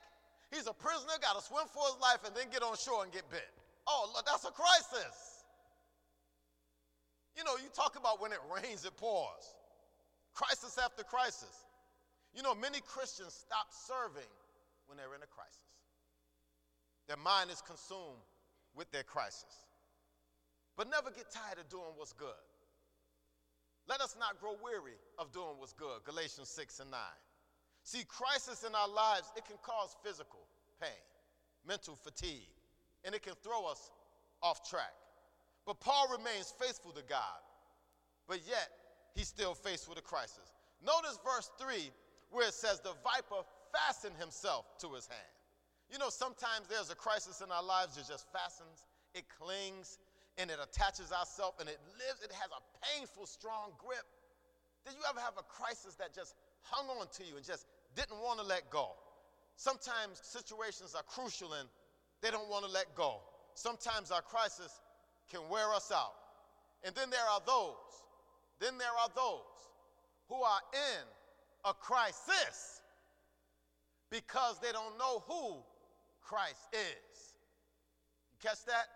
He's 0.52 0.68
a 0.68 0.76
prisoner, 0.76 1.16
got 1.24 1.40
to 1.40 1.44
swim 1.48 1.64
for 1.72 1.88
his 1.88 1.96
life, 2.04 2.28
and 2.28 2.36
then 2.36 2.52
get 2.52 2.60
on 2.60 2.76
shore 2.76 3.08
and 3.08 3.12
get 3.12 3.24
bit. 3.32 3.48
Oh, 3.88 4.12
look, 4.12 4.28
that's 4.28 4.44
a 4.44 4.52
crisis. 4.52 5.48
You 7.40 7.48
know, 7.48 7.56
you 7.56 7.72
talk 7.72 7.96
about 7.96 8.20
when 8.20 8.36
it 8.36 8.44
rains, 8.52 8.84
it 8.84 8.92
pours. 9.00 9.56
Crisis 10.36 10.76
after 10.76 11.08
crisis. 11.08 11.56
You 12.36 12.44
know, 12.44 12.52
many 12.56 12.84
Christians 12.84 13.32
stop 13.32 13.72
serving 13.72 14.28
when 14.88 15.00
they're 15.00 15.16
in 15.16 15.24
a 15.24 15.32
crisis. 15.32 15.72
Their 17.08 17.18
mind 17.18 17.50
is 17.50 17.64
consumed 17.64 18.24
with 18.76 18.92
their 18.92 19.04
crisis. 19.04 19.66
But 20.78 20.90
never 20.90 21.12
get 21.12 21.32
tired 21.32 21.60
of 21.60 21.70
doing 21.70 21.94
what's 21.96 22.14
good. 22.14 22.42
Let 23.88 24.02
us 24.02 24.16
not 24.20 24.40
grow 24.40 24.56
weary 24.64 24.98
of 25.18 25.32
doing 25.32 25.58
what's 25.58 25.74
good. 25.74 26.04
Galatians 26.06 26.50
6 26.50 26.80
and 26.80 26.92
9. 26.92 27.00
See, 27.84 28.04
crisis 28.08 28.64
in 28.64 28.76
our 28.76 28.88
lives, 28.88 29.32
it 29.36 29.46
can 29.46 29.58
cause 29.62 29.96
physical 30.04 30.48
pain, 30.80 30.90
mental 31.68 31.96
fatigue, 31.96 32.50
and 33.04 33.16
it 33.16 33.24
can 33.24 33.34
throw 33.44 33.66
us 33.66 33.92
off 34.42 34.68
track. 34.70 34.94
But 35.66 35.80
Paul 35.80 36.08
remains 36.18 36.54
faithful 36.60 36.92
to 36.92 37.04
God, 37.08 37.42
but 38.28 38.40
yet 38.48 38.70
he's 39.16 39.28
still 39.28 39.54
faced 39.54 39.90
with 39.90 39.98
a 39.98 40.02
crisis. 40.02 40.54
Notice 40.84 41.20
verse 41.24 41.50
3 41.60 41.92
where 42.32 42.48
it 42.48 42.54
says 42.54 42.80
the 42.80 42.94
viper 43.04 43.44
fastened 43.76 44.16
himself 44.18 44.66
to 44.80 44.94
his 44.94 45.08
hand. 45.08 45.20
You 45.92 46.00
know, 46.00 46.10
sometimes 46.10 46.68
there's 46.70 46.90
a 46.90 46.96
crisis 46.96 47.42
in 47.44 47.52
our 47.52 47.64
lives 47.64 47.96
that 47.96 48.08
just 48.08 48.26
fastens, 48.32 48.88
it 49.14 49.26
clings, 49.28 50.00
and 50.38 50.50
it 50.50 50.56
attaches 50.56 51.12
ourselves, 51.12 51.60
and 51.60 51.68
it 51.68 51.78
lives, 52.00 52.24
it 52.24 52.32
has 52.32 52.48
a 52.56 52.64
painful, 52.80 53.26
strong 53.28 53.76
grip. 53.78 54.08
Did 54.86 54.96
you 54.96 55.04
ever 55.10 55.20
have 55.20 55.36
a 55.38 55.44
crisis 55.44 55.96
that 55.96 56.16
just 56.16 56.36
hung 56.64 56.88
on 56.88 57.08
to 57.20 57.24
you 57.24 57.36
and 57.36 57.46
just 57.46 57.68
didn't 57.94 58.24
want 58.24 58.40
to 58.40 58.46
let 58.46 58.70
go? 58.70 58.96
Sometimes 59.58 60.22
situations 60.24 60.96
are 60.96 61.04
crucial 61.04 61.54
and 61.54 61.68
they 62.22 62.32
don't 62.32 62.50
want 62.50 62.64
to 62.64 62.72
let 62.72 62.96
go. 62.96 63.20
Sometimes 63.54 64.12
our 64.12 64.22
crisis 64.22 64.80
can 65.30 65.42
wear 65.50 65.74
us 65.74 65.92
out. 65.94 66.16
And 66.84 66.96
then 66.96 67.10
there 67.10 67.28
are 67.30 67.42
those, 67.46 67.76
then 68.60 68.78
there 68.78 68.96
are 69.04 69.10
those 69.14 69.60
who 70.30 70.42
are 70.42 70.62
in 70.72 71.04
a 71.66 71.74
crisis 71.74 72.82
because 74.10 74.58
they 74.60 74.72
don't 74.72 74.98
know 74.98 75.24
who 75.28 75.62
Christ 76.22 76.62
is. 76.74 77.36
You 78.32 78.38
catch 78.42 78.64
that? 78.66 78.88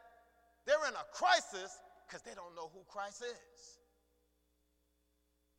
They're 0.65 0.88
in 0.88 0.93
a 0.93 1.05
crisis 1.13 1.77
because 2.07 2.21
they 2.21 2.33
don't 2.33 2.55
know 2.55 2.69
who 2.73 2.81
Christ 2.88 3.23
is. 3.23 3.79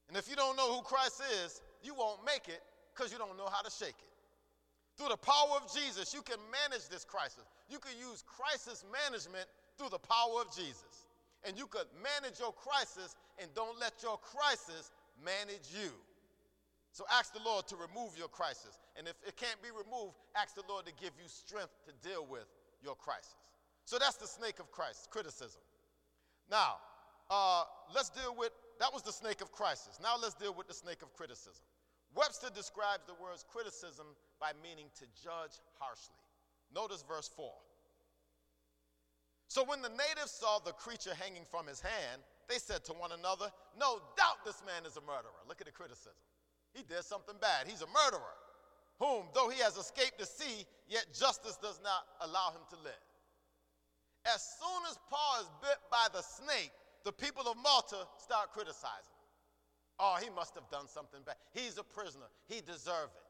And 0.09 0.17
if 0.17 0.31
you 0.31 0.37
don't 0.37 0.57
know 0.57 0.75
who 0.75 0.83
Christ 0.83 1.23
is, 1.45 1.63
you 1.83 1.95
won't 1.95 2.25
make 2.25 2.49
it 2.49 2.63
because 2.95 3.13
you 3.13 3.19
don't 3.19 3.37
know 3.37 3.49
how 3.51 3.63
to 3.63 3.71
shake 3.71 3.99
it. 3.99 4.13
Through 4.97 5.11
the 5.11 5.21
power 5.21 5.61
of 5.61 5.73
Jesus, 5.73 6.15
you 6.15 6.23
can 6.23 6.39
manage 6.49 6.89
this 6.89 7.05
crisis. 7.05 7.45
You 7.69 7.79
can 7.79 7.93
use 7.99 8.25
crisis 8.25 8.85
management 8.89 9.45
through 9.77 9.91
the 9.91 9.99
power 9.99 10.41
of 10.41 10.55
Jesus. 10.57 11.07
And 11.45 11.59
you 11.59 11.67
could 11.67 11.87
manage 12.01 12.41
your 12.41 12.53
crisis 12.53 13.15
and 13.39 13.53
don't 13.55 13.79
let 13.79 14.03
your 14.03 14.17
crisis 14.19 14.91
manage 15.23 15.69
you. 15.71 15.93
So 16.97 17.05
ask 17.13 17.37
the 17.37 17.45
Lord 17.45 17.69
to 17.69 17.77
remove 17.77 18.17
your 18.17 18.33
crisis. 18.33 18.81
And 18.97 19.05
if 19.05 19.21
it 19.29 19.37
can't 19.37 19.61
be 19.61 19.69
removed, 19.69 20.17
ask 20.33 20.57
the 20.57 20.65
Lord 20.65 20.89
to 20.89 20.97
give 20.97 21.13
you 21.21 21.29
strength 21.29 21.77
to 21.85 21.93
deal 22.01 22.25
with 22.25 22.49
your 22.81 22.97
crisis. 22.97 23.37
So 23.85 24.01
that's 24.01 24.17
the 24.17 24.27
snake 24.27 24.61
of 24.65 24.73
Christ, 24.73 25.13
criticism. 25.13 25.61
Now, 26.51 26.81
uh, 27.29 27.65
let's 27.95 28.09
deal 28.09 28.33
with 28.33 28.49
that 28.81 28.89
was 28.95 29.03
the 29.03 29.13
snake 29.13 29.43
of 29.43 29.53
crisis. 29.53 30.01
Now 30.03 30.17
let's 30.17 30.33
deal 30.33 30.55
with 30.57 30.69
the 30.69 30.75
snake 30.75 31.03
of 31.03 31.13
criticism. 31.13 31.69
Webster 32.17 32.49
describes 32.49 33.05
the 33.05 33.13
words 33.21 33.45
criticism 33.45 34.17
by 34.41 34.57
meaning 34.65 34.89
to 34.97 35.05
judge 35.21 35.61
harshly. 35.77 36.17
Notice 36.75 37.05
verse 37.07 37.29
4. 37.29 37.53
So 39.49 39.69
when 39.69 39.83
the 39.83 39.93
natives 39.93 40.33
saw 40.33 40.61
the 40.65 40.73
creature 40.73 41.13
hanging 41.13 41.45
from 41.45 41.67
his 41.67 41.85
hand, 41.85 42.25
they 42.49 42.57
said 42.57 42.89
to 42.89 42.95
one 42.97 43.13
another, 43.13 43.53
No 43.79 44.01
doubt 44.17 44.49
this 44.49 44.63
man 44.65 44.89
is 44.89 44.97
a 44.97 45.05
murderer. 45.05 45.45
Look 45.47 45.61
at 45.61 45.67
the 45.67 45.77
criticism. 45.77 46.17
He 46.77 46.85
did 46.85 47.03
something 47.03 47.35
bad. 47.41 47.65
He's 47.67 47.81
a 47.81 47.89
murderer, 47.89 48.37
whom, 49.01 49.33
though 49.33 49.49
he 49.49 49.65
has 49.65 49.81
escaped 49.81 50.21
the 50.21 50.29
sea, 50.29 50.69
yet 50.87 51.09
justice 51.17 51.57
does 51.57 51.81
not 51.83 52.05
allow 52.21 52.53
him 52.53 52.61
to 52.69 52.77
live. 52.85 53.07
As 54.29 54.45
soon 54.61 54.85
as 54.91 55.01
Paul 55.09 55.41
is 55.41 55.49
bit 55.65 55.81
by 55.89 56.13
the 56.13 56.21
snake, 56.21 56.71
the 57.09 57.17
people 57.17 57.49
of 57.49 57.57
Malta 57.57 58.05
start 58.21 58.53
criticizing. 58.53 59.17
Oh, 59.97 60.21
he 60.21 60.29
must 60.29 60.53
have 60.53 60.69
done 60.69 60.85
something 60.85 61.25
bad. 61.25 61.41
He's 61.57 61.81
a 61.81 61.87
prisoner. 61.87 62.29
He 62.45 62.61
deserved 62.61 63.17
it. 63.17 63.25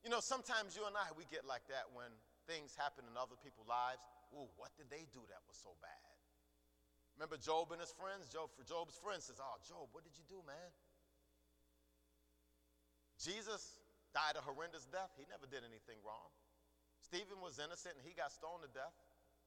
You 0.00 0.08
know, 0.08 0.24
sometimes 0.24 0.72
you 0.72 0.88
and 0.88 0.96
I, 0.96 1.12
we 1.12 1.28
get 1.28 1.44
like 1.44 1.68
that 1.68 1.92
when 1.92 2.08
things 2.48 2.72
happen 2.72 3.04
in 3.04 3.18
other 3.20 3.36
people's 3.36 3.68
lives. 3.68 4.00
Ooh, 4.32 4.48
what 4.56 4.72
did 4.80 4.88
they 4.88 5.04
do 5.12 5.20
that 5.28 5.44
was 5.44 5.60
so 5.60 5.76
bad? 5.84 6.06
Remember 7.18 7.36
Job 7.36 7.74
and 7.76 7.80
his 7.82 7.92
friends? 7.92 8.32
Job, 8.32 8.48
for 8.56 8.64
Job's 8.64 8.96
friend 8.96 9.20
says, 9.20 9.36
Oh, 9.36 9.60
Job, 9.66 9.92
what 9.92 10.06
did 10.06 10.16
you 10.16 10.24
do, 10.24 10.40
man? 10.46 10.70
Jesus 13.20 13.80
died 14.12 14.36
a 14.36 14.42
horrendous 14.44 14.84
death. 14.88 15.12
He 15.16 15.24
never 15.28 15.48
did 15.48 15.64
anything 15.64 16.00
wrong. 16.04 16.32
Stephen 17.00 17.40
was 17.40 17.60
innocent 17.60 17.96
and 17.96 18.04
he 18.04 18.16
got 18.16 18.32
stoned 18.32 18.64
to 18.64 18.70
death. 18.72 18.94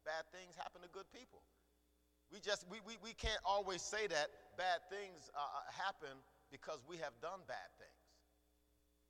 Bad 0.05 0.25
things 0.31 0.55
happen 0.55 0.81
to 0.81 0.89
good 0.89 1.09
people. 1.11 1.43
We 2.31 2.39
just 2.39 2.65
we, 2.69 2.77
we, 2.85 2.95
we 3.01 3.13
can't 3.17 3.41
always 3.41 3.81
say 3.81 4.05
that 4.05 4.29
bad 4.53 4.85
things 4.87 5.33
uh, 5.33 5.41
uh 5.41 5.65
happen 5.73 6.13
because 6.53 6.85
we 6.85 6.97
have 7.01 7.13
done 7.21 7.41
bad 7.49 7.69
things. 7.81 8.03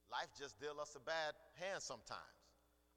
Life 0.08 0.32
just 0.40 0.58
deals 0.58 0.80
us 0.80 0.96
a 0.96 1.04
bad 1.04 1.38
hand 1.60 1.84
sometimes. 1.84 2.40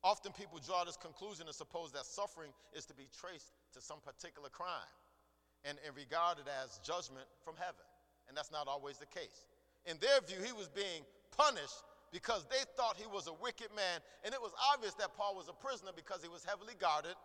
Often 0.03 0.33
people 0.33 0.59
draw 0.59 0.83
this 0.83 0.97
conclusion 0.97 1.47
and 1.47 1.55
suppose 1.55 1.93
that 1.93 2.07
suffering 2.07 2.51
is 2.75 2.87
to 2.87 2.95
be 2.95 3.07
traced 3.13 3.55
to 3.75 3.81
some 3.81 4.01
particular 4.03 4.49
crime 4.49 4.95
and, 5.63 5.79
and 5.87 5.95
regarded 5.95 6.47
as 6.63 6.81
judgment 6.83 7.27
from 7.45 7.55
heaven. 7.55 7.87
And 8.27 8.37
that's 8.37 8.51
not 8.51 8.67
always 8.67 8.99
the 8.99 9.07
case. 9.07 9.47
In 9.87 9.99
their 9.99 10.19
view, 10.27 10.43
he 10.43 10.53
was 10.53 10.69
being 10.69 11.07
punished 11.37 11.83
because 12.13 12.45
they 12.51 12.63
thought 12.77 12.97
he 12.97 13.09
was 13.09 13.27
a 13.27 13.33
wicked 13.41 13.69
man. 13.75 14.01
And 14.25 14.35
it 14.35 14.41
was 14.41 14.53
obvious 14.73 14.95
that 14.95 15.17
Paul 15.17 15.35
was 15.35 15.49
a 15.49 15.57
prisoner 15.57 15.91
because 15.97 16.23
he 16.23 16.29
was 16.29 16.45
heavily 16.45 16.75
guarded. 16.79 17.17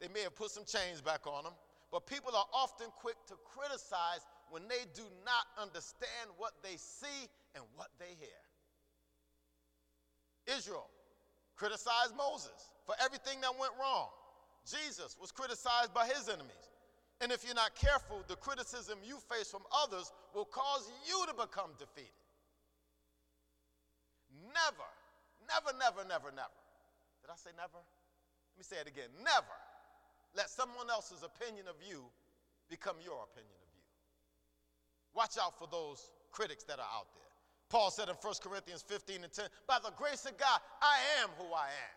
They 0.00 0.08
may 0.08 0.20
have 0.20 0.36
put 0.36 0.50
some 0.50 0.64
chains 0.64 1.00
back 1.00 1.26
on 1.26 1.44
him. 1.44 1.56
But 1.90 2.06
people 2.06 2.34
are 2.36 2.46
often 2.52 2.88
quick 3.00 3.16
to 3.28 3.34
criticize 3.56 4.20
when 4.50 4.68
they 4.68 4.84
do 4.94 5.02
not 5.24 5.46
understand 5.56 6.28
what 6.36 6.52
they 6.62 6.76
see 6.76 7.28
and 7.54 7.64
what 7.76 7.88
they 7.98 8.12
hear. 8.20 8.42
Israel 10.56 10.90
criticized 11.56 12.14
Moses 12.16 12.70
for 12.84 12.94
everything 13.02 13.40
that 13.40 13.58
went 13.58 13.72
wrong. 13.80 14.08
Jesus 14.68 15.16
was 15.20 15.32
criticized 15.32 15.94
by 15.94 16.06
his 16.06 16.28
enemies. 16.28 16.68
And 17.20 17.30
if 17.32 17.44
you're 17.44 17.54
not 17.54 17.74
careful, 17.74 18.24
the 18.28 18.36
criticism 18.36 18.98
you 19.04 19.16
face 19.30 19.50
from 19.50 19.62
others 19.72 20.12
will 20.34 20.44
cause 20.44 20.90
you 21.06 21.24
to 21.26 21.32
become 21.32 21.70
defeated. 21.78 22.23
Never, 24.52 24.88
never, 25.46 25.70
never, 25.78 26.02
never, 26.08 26.30
never. 26.34 26.58
Did 27.22 27.30
I 27.30 27.36
say 27.36 27.50
never? 27.56 27.78
Let 27.78 28.56
me 28.58 28.64
say 28.64 28.76
it 28.82 28.88
again. 28.88 29.10
Never 29.22 29.58
let 30.34 30.50
someone 30.50 30.90
else's 30.90 31.22
opinion 31.22 31.66
of 31.68 31.76
you 31.78 32.04
become 32.68 32.96
your 33.02 33.22
opinion 33.22 33.54
of 33.62 33.70
you. 33.74 33.84
Watch 35.14 35.38
out 35.40 35.58
for 35.58 35.68
those 35.70 36.10
critics 36.32 36.64
that 36.64 36.78
are 36.78 36.90
out 36.90 37.06
there. 37.14 37.30
Paul 37.70 37.90
said 37.90 38.08
in 38.08 38.14
1 38.20 38.34
Corinthians 38.42 38.82
15 38.82 39.24
and 39.24 39.32
10, 39.32 39.46
By 39.66 39.78
the 39.82 39.92
grace 39.96 40.26
of 40.26 40.36
God, 40.36 40.60
I 40.82 40.98
am 41.22 41.30
who 41.38 41.54
I 41.54 41.70
am. 41.70 41.96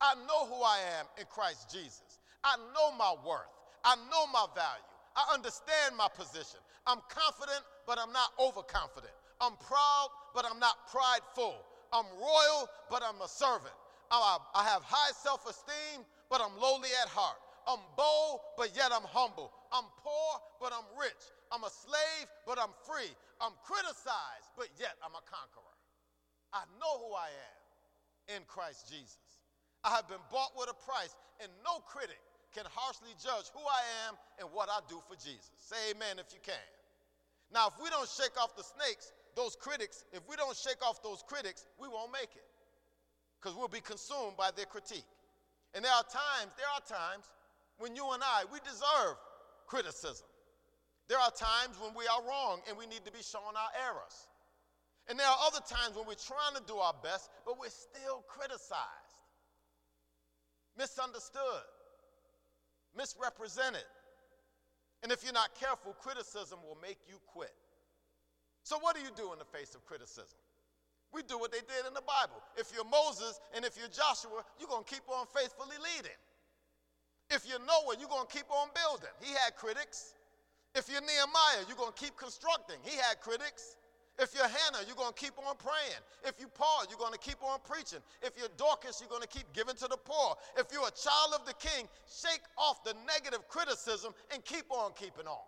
I 0.00 0.14
know 0.26 0.46
who 0.48 0.62
I 0.64 0.78
am 0.98 1.06
in 1.18 1.26
Christ 1.28 1.70
Jesus. 1.70 2.20
I 2.42 2.56
know 2.74 2.96
my 2.96 3.14
worth. 3.24 3.52
I 3.84 3.96
know 4.10 4.26
my 4.32 4.46
value. 4.54 4.88
I 5.16 5.34
understand 5.34 5.96
my 5.96 6.08
position. 6.16 6.60
I'm 6.86 6.98
confident, 7.08 7.60
but 7.86 7.98
I'm 7.98 8.12
not 8.12 8.32
overconfident. 8.40 9.12
I'm 9.40 9.56
proud, 9.56 10.08
but 10.34 10.44
I'm 10.44 10.58
not 10.58 10.88
prideful. 10.90 11.56
I'm 11.92 12.06
royal, 12.18 12.68
but 12.90 13.02
I'm 13.02 13.20
a 13.20 13.28
servant. 13.28 13.74
I 14.10 14.64
have 14.64 14.82
high 14.82 15.12
self 15.14 15.48
esteem, 15.48 16.04
but 16.28 16.40
I'm 16.40 16.58
lowly 16.60 16.90
at 17.02 17.08
heart. 17.08 17.38
I'm 17.66 17.80
bold, 17.96 18.40
but 18.56 18.74
yet 18.74 18.90
I'm 18.90 19.06
humble. 19.06 19.52
I'm 19.70 19.86
poor, 20.02 20.30
but 20.60 20.72
I'm 20.72 20.86
rich. 20.98 21.30
I'm 21.52 21.62
a 21.62 21.70
slave, 21.70 22.26
but 22.46 22.58
I'm 22.58 22.74
free. 22.86 23.10
I'm 23.40 23.52
criticized, 23.62 24.50
but 24.56 24.68
yet 24.78 24.98
I'm 25.04 25.14
a 25.14 25.24
conqueror. 25.26 25.76
I 26.52 26.66
know 26.82 26.98
who 27.06 27.14
I 27.14 27.30
am 27.30 28.36
in 28.36 28.42
Christ 28.50 28.90
Jesus. 28.90 29.22
I 29.84 29.94
have 29.94 30.08
been 30.08 30.22
bought 30.30 30.52
with 30.58 30.68
a 30.68 30.78
price, 30.82 31.14
and 31.38 31.50
no 31.64 31.80
critic 31.86 32.20
can 32.50 32.66
harshly 32.66 33.14
judge 33.22 33.48
who 33.54 33.62
I 33.62 33.82
am 34.10 34.18
and 34.42 34.46
what 34.50 34.68
I 34.68 34.82
do 34.90 34.98
for 35.06 35.14
Jesus. 35.14 35.54
Say 35.62 35.94
amen 35.94 36.18
if 36.18 36.34
you 36.34 36.42
can. 36.42 36.66
Now, 37.54 37.70
if 37.70 37.74
we 37.82 37.90
don't 37.90 38.08
shake 38.10 38.34
off 38.38 38.54
the 38.54 38.66
snakes, 38.66 39.14
those 39.36 39.56
critics, 39.56 40.04
if 40.12 40.20
we 40.28 40.36
don't 40.36 40.56
shake 40.56 40.82
off 40.82 41.02
those 41.02 41.22
critics, 41.26 41.66
we 41.80 41.88
won't 41.88 42.12
make 42.12 42.30
it 42.34 42.48
because 43.40 43.56
we'll 43.56 43.68
be 43.68 43.80
consumed 43.80 44.36
by 44.36 44.50
their 44.54 44.66
critique. 44.66 45.06
And 45.74 45.84
there 45.84 45.92
are 45.92 46.04
times, 46.04 46.52
there 46.56 46.68
are 46.74 46.84
times 46.84 47.30
when 47.78 47.96
you 47.96 48.10
and 48.12 48.22
I, 48.22 48.44
we 48.52 48.58
deserve 48.60 49.16
criticism. 49.66 50.26
There 51.08 51.18
are 51.18 51.30
times 51.30 51.76
when 51.80 51.94
we 51.94 52.06
are 52.06 52.22
wrong 52.26 52.60
and 52.68 52.76
we 52.76 52.86
need 52.86 53.04
to 53.04 53.12
be 53.12 53.22
shown 53.22 53.54
our 53.56 53.72
errors. 53.86 54.28
And 55.08 55.18
there 55.18 55.26
are 55.26 55.38
other 55.46 55.60
times 55.66 55.96
when 55.96 56.06
we're 56.06 56.14
trying 56.14 56.54
to 56.54 56.62
do 56.66 56.76
our 56.76 56.94
best, 57.02 57.30
but 57.44 57.58
we're 57.58 57.70
still 57.70 58.22
criticized, 58.28 59.18
misunderstood, 60.78 61.66
misrepresented. 62.96 63.88
And 65.02 65.10
if 65.10 65.24
you're 65.24 65.32
not 65.32 65.54
careful, 65.58 65.94
criticism 65.94 66.58
will 66.62 66.78
make 66.82 66.98
you 67.08 67.16
quit. 67.26 67.54
So, 68.62 68.78
what 68.78 68.94
do 68.94 69.02
you 69.02 69.10
do 69.16 69.32
in 69.32 69.38
the 69.38 69.48
face 69.48 69.74
of 69.74 69.84
criticism? 69.86 70.38
We 71.12 71.22
do 71.22 71.38
what 71.38 71.50
they 71.50 71.64
did 71.66 71.86
in 71.88 71.94
the 71.94 72.06
Bible. 72.06 72.38
If 72.56 72.70
you're 72.74 72.86
Moses 72.86 73.40
and 73.54 73.64
if 73.64 73.76
you're 73.76 73.90
Joshua, 73.90 74.46
you're 74.58 74.70
going 74.70 74.84
to 74.84 74.90
keep 74.90 75.02
on 75.10 75.26
faithfully 75.34 75.76
leading. 75.82 76.18
If 77.30 77.46
you're 77.46 77.62
Noah, 77.62 77.98
you're 77.98 78.10
going 78.10 78.26
to 78.26 78.32
keep 78.32 78.50
on 78.50 78.70
building. 78.74 79.10
He 79.18 79.30
had 79.34 79.58
critics. 79.58 80.14
If 80.74 80.86
you're 80.86 81.02
Nehemiah, 81.02 81.66
you're 81.66 81.78
going 81.78 81.92
to 81.92 81.98
keep 81.98 82.14
constructing. 82.16 82.78
He 82.82 82.94
had 82.94 83.18
critics. 83.18 83.76
If 84.18 84.34
you're 84.34 84.46
Hannah, 84.46 84.86
you're 84.86 84.98
going 84.98 85.14
to 85.14 85.18
keep 85.18 85.34
on 85.38 85.56
praying. 85.56 86.02
If 86.22 86.38
you're 86.38 86.52
Paul, 86.52 86.84
you're 86.90 86.98
going 86.98 87.14
to 87.14 87.18
keep 87.18 87.42
on 87.42 87.58
preaching. 87.64 88.00
If 88.22 88.36
you're 88.38 88.52
Dorcas, 88.56 89.00
you're 89.00 89.08
going 89.08 89.22
to 89.22 89.30
keep 89.30 89.50
giving 89.52 89.74
to 89.76 89.88
the 89.88 89.96
poor. 89.96 90.36
If 90.58 90.70
you're 90.70 90.86
a 90.86 90.94
child 90.94 91.34
of 91.34 91.46
the 91.46 91.54
king, 91.54 91.88
shake 92.06 92.44
off 92.58 92.84
the 92.84 92.94
negative 93.06 93.48
criticism 93.48 94.12
and 94.30 94.44
keep 94.44 94.70
on 94.70 94.92
keeping 94.92 95.26
on. 95.26 95.42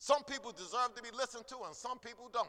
Some 0.00 0.24
people 0.24 0.50
deserve 0.50 0.96
to 0.96 1.02
be 1.02 1.12
listened 1.12 1.46
to, 1.48 1.56
and 1.66 1.76
some 1.76 1.98
people 1.98 2.30
don't. 2.32 2.48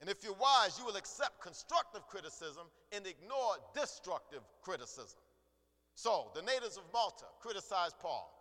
And 0.00 0.08
if 0.08 0.24
you're 0.24 0.32
wise, 0.32 0.78
you 0.78 0.86
will 0.86 0.96
accept 0.96 1.42
constructive 1.42 2.08
criticism 2.08 2.66
and 2.90 3.06
ignore 3.06 3.60
destructive 3.74 4.40
criticism. 4.62 5.20
So, 5.94 6.32
the 6.34 6.40
natives 6.40 6.78
of 6.78 6.84
Malta 6.90 7.26
criticized 7.38 7.96
Paul, 8.00 8.32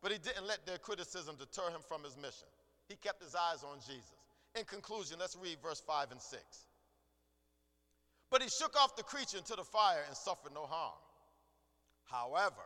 but 0.00 0.12
he 0.12 0.18
didn't 0.18 0.46
let 0.46 0.64
their 0.64 0.78
criticism 0.78 1.34
deter 1.36 1.70
him 1.70 1.82
from 1.88 2.04
his 2.04 2.16
mission. 2.16 2.46
He 2.88 2.94
kept 2.94 3.20
his 3.20 3.34
eyes 3.34 3.64
on 3.64 3.80
Jesus. 3.80 4.14
In 4.54 4.64
conclusion, 4.64 5.18
let's 5.18 5.36
read 5.36 5.58
verse 5.60 5.82
5 5.84 6.12
and 6.12 6.22
6. 6.22 6.40
But 8.30 8.42
he 8.42 8.48
shook 8.48 8.76
off 8.80 8.94
the 8.94 9.02
creature 9.02 9.38
into 9.38 9.56
the 9.56 9.64
fire 9.64 10.04
and 10.06 10.16
suffered 10.16 10.54
no 10.54 10.66
harm. 10.66 11.02
However, 12.04 12.62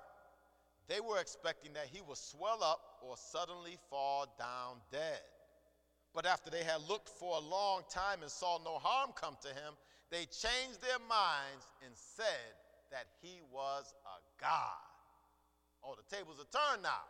they 0.89 1.01
were 1.01 1.19
expecting 1.19 1.73
that 1.75 1.87
he 1.93 2.01
would 2.01 2.17
swell 2.17 2.63
up 2.65 2.81
or 3.03 3.17
suddenly 3.17 3.77
fall 3.91 4.27
down 4.39 4.81
dead. 4.91 5.21
But 6.15 6.25
after 6.25 6.51
they 6.51 6.65
had 6.65 6.81
looked 6.89 7.09
for 7.09 7.37
a 7.37 7.45
long 7.45 7.83
time 7.93 8.23
and 8.23 8.31
saw 8.31 8.59
no 8.65 8.81
harm 8.81 9.13
come 9.15 9.37
to 9.43 9.49
him, 9.49 9.77
they 10.11 10.25
changed 10.33 10.81
their 10.81 10.99
minds 11.05 11.69
and 11.85 11.93
said 11.95 12.57
that 12.91 13.05
he 13.21 13.41
was 13.53 13.93
a 14.09 14.17
god. 14.41 14.89
Oh, 15.85 15.95
the 15.95 16.17
tables 16.17 16.41
are 16.41 16.49
turned 16.49 16.83
now. 16.83 17.05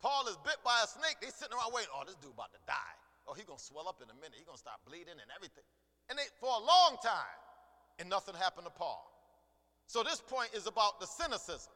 Paul 0.00 0.26
is 0.28 0.36
bit 0.44 0.56
by 0.64 0.80
a 0.82 0.88
snake. 0.88 1.20
They 1.20 1.28
sitting 1.28 1.52
around 1.52 1.72
waiting. 1.72 1.92
Oh, 1.92 2.04
this 2.04 2.16
dude 2.16 2.32
about 2.32 2.52
to 2.52 2.60
die. 2.66 2.96
Oh, 3.28 3.34
he 3.34 3.44
gonna 3.44 3.60
swell 3.60 3.88
up 3.88 4.00
in 4.00 4.08
a 4.08 4.16
minute. 4.16 4.40
He 4.40 4.44
gonna 4.44 4.56
start 4.56 4.80
bleeding 4.88 5.20
and 5.20 5.30
everything. 5.36 5.64
And 6.08 6.18
they 6.18 6.24
for 6.40 6.48
a 6.48 6.62
long 6.62 6.96
time, 7.02 7.38
and 7.98 8.08
nothing 8.08 8.34
happened 8.34 8.66
to 8.66 8.72
Paul. 8.72 9.04
So 9.86 10.02
this 10.02 10.20
point 10.20 10.50
is 10.54 10.66
about 10.66 11.00
the 11.00 11.06
cynicism. 11.06 11.72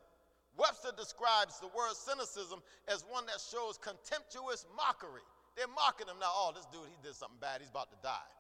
Webster 0.59 0.91
describes 0.97 1.61
the 1.61 1.69
word 1.69 1.95
cynicism 1.95 2.61
as 2.89 3.05
one 3.09 3.27
that 3.27 3.41
shows 3.41 3.79
contemptuous 3.79 4.67
mockery. 4.77 5.25
They're 5.57 5.71
mocking 5.71 6.07
him 6.07 6.19
now. 6.21 6.31
Oh, 6.31 6.53
this 6.55 6.67
dude, 6.73 6.89
he 6.91 6.99
did 7.03 7.15
something 7.15 7.39
bad. 7.41 7.61
He's 7.61 7.71
about 7.71 7.91
to 7.91 7.99
die. 8.03 8.31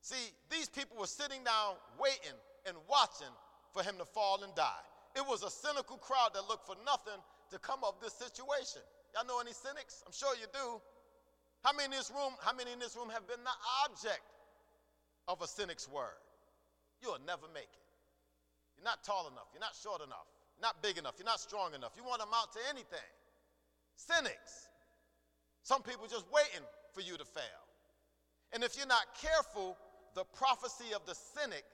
See, 0.00 0.32
these 0.50 0.68
people 0.68 0.98
were 1.00 1.08
sitting 1.08 1.42
down, 1.44 1.80
waiting 1.98 2.36
and 2.68 2.76
watching 2.88 3.32
for 3.72 3.82
him 3.82 3.96
to 3.98 4.04
fall 4.04 4.44
and 4.44 4.54
die. 4.54 4.84
It 5.16 5.24
was 5.24 5.42
a 5.42 5.50
cynical 5.50 5.96
crowd 5.96 6.34
that 6.34 6.48
looked 6.48 6.66
for 6.66 6.76
nothing 6.84 7.18
to 7.50 7.58
come 7.58 7.80
of 7.84 7.94
this 8.02 8.12
situation. 8.12 8.82
Y'all 9.14 9.26
know 9.26 9.40
any 9.40 9.52
cynics? 9.52 10.02
I'm 10.04 10.12
sure 10.12 10.34
you 10.36 10.46
do. 10.52 10.80
How 11.62 11.72
many 11.72 11.86
in 11.86 11.96
this 11.96 12.10
room, 12.10 12.36
how 12.40 12.52
many 12.52 12.72
in 12.72 12.78
this 12.78 12.96
room 12.96 13.08
have 13.08 13.26
been 13.26 13.40
the 13.40 13.56
object 13.86 14.26
of 15.28 15.40
a 15.40 15.46
cynic's 15.46 15.88
word? 15.88 16.20
You'll 17.00 17.22
never 17.24 17.48
make 17.54 17.70
it. 17.72 17.84
You're 18.76 18.84
You're 18.84 18.92
not 18.92 19.02
tall 19.02 19.32
enough. 19.32 19.48
You're 19.56 19.64
not 19.64 19.72
short 19.72 20.02
enough. 20.04 20.28
Not 20.64 20.80
big 20.80 20.96
enough. 20.96 21.16
You're 21.18 21.28
not 21.28 21.40
strong 21.40 21.74
enough. 21.74 21.92
You 21.94 22.04
won't 22.04 22.22
amount 22.22 22.52
to 22.52 22.58
anything. 22.70 23.12
Cynics. 23.96 24.72
Some 25.62 25.82
people 25.82 26.06
just 26.08 26.24
waiting 26.32 26.64
for 26.94 27.02
you 27.02 27.18
to 27.18 27.24
fail. 27.26 27.64
And 28.54 28.64
if 28.64 28.74
you're 28.78 28.86
not 28.86 29.04
careful, 29.20 29.76
the 30.14 30.24
prophecy 30.24 30.94
of 30.96 31.04
the 31.04 31.14
cynic 31.14 31.64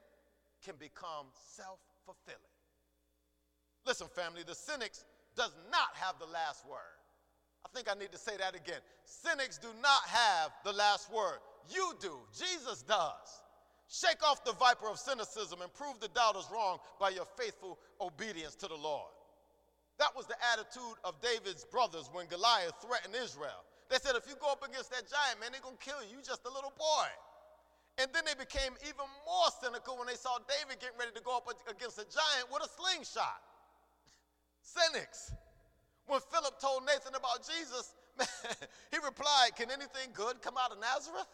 can 0.65 0.75
become 0.75 1.31
self 1.55 1.79
fulfilling. 2.05 2.41
Listen, 3.87 4.09
family, 4.09 4.43
the 4.45 4.57
cynics 4.57 5.05
does 5.37 5.55
not 5.71 5.95
have 5.95 6.19
the 6.19 6.27
last 6.27 6.67
word. 6.67 6.99
I 7.65 7.69
think 7.73 7.87
I 7.89 7.97
need 7.97 8.11
to 8.11 8.19
say 8.19 8.37
that 8.39 8.57
again. 8.57 8.81
Cynics 9.05 9.57
do 9.57 9.69
not 9.81 10.03
have 10.07 10.51
the 10.65 10.73
last 10.73 11.13
word. 11.13 11.39
You 11.71 11.93
do. 12.01 12.19
Jesus 12.37 12.83
does. 12.83 13.43
Shake 13.91 14.23
off 14.23 14.47
the 14.47 14.55
viper 14.55 14.87
of 14.87 15.03
cynicism 15.03 15.67
and 15.67 15.75
prove 15.75 15.99
the 15.99 16.07
doubters 16.15 16.47
wrong 16.47 16.79
by 17.03 17.11
your 17.11 17.27
faithful 17.37 17.75
obedience 18.01 18.55
to 18.63 18.69
the 18.71 18.79
Lord. 18.79 19.11
That 19.99 20.15
was 20.15 20.31
the 20.31 20.39
attitude 20.55 20.95
of 21.03 21.19
David's 21.19 21.67
brothers 21.67 22.09
when 22.15 22.31
Goliath 22.31 22.79
threatened 22.79 23.19
Israel. 23.19 23.67
They 23.91 23.99
said, 23.99 24.15
if 24.15 24.31
you 24.31 24.39
go 24.39 24.47
up 24.55 24.63
against 24.63 24.95
that 24.95 25.11
giant, 25.11 25.43
man, 25.43 25.51
they're 25.51 25.61
going 25.61 25.75
to 25.75 25.83
kill 25.83 25.99
you. 26.07 26.23
You're 26.23 26.31
just 26.31 26.47
a 26.47 26.55
little 26.55 26.71
boy. 26.79 27.11
And 27.99 28.07
then 28.15 28.23
they 28.23 28.39
became 28.39 28.79
even 28.87 29.11
more 29.27 29.51
cynical 29.59 29.99
when 29.99 30.07
they 30.07 30.15
saw 30.15 30.39
David 30.47 30.79
getting 30.79 30.95
ready 30.95 31.11
to 31.11 31.21
go 31.27 31.35
up 31.35 31.51
against 31.67 31.99
a 31.99 32.07
giant 32.07 32.47
with 32.47 32.63
a 32.63 32.71
slingshot. 32.71 33.43
Cynics. 34.63 35.35
When 36.07 36.23
Philip 36.31 36.63
told 36.63 36.87
Nathan 36.87 37.19
about 37.19 37.43
Jesus, 37.43 37.99
he 38.95 39.03
replied, 39.03 39.59
Can 39.59 39.75
anything 39.75 40.15
good 40.15 40.39
come 40.39 40.55
out 40.55 40.71
of 40.71 40.79
Nazareth? 40.79 41.27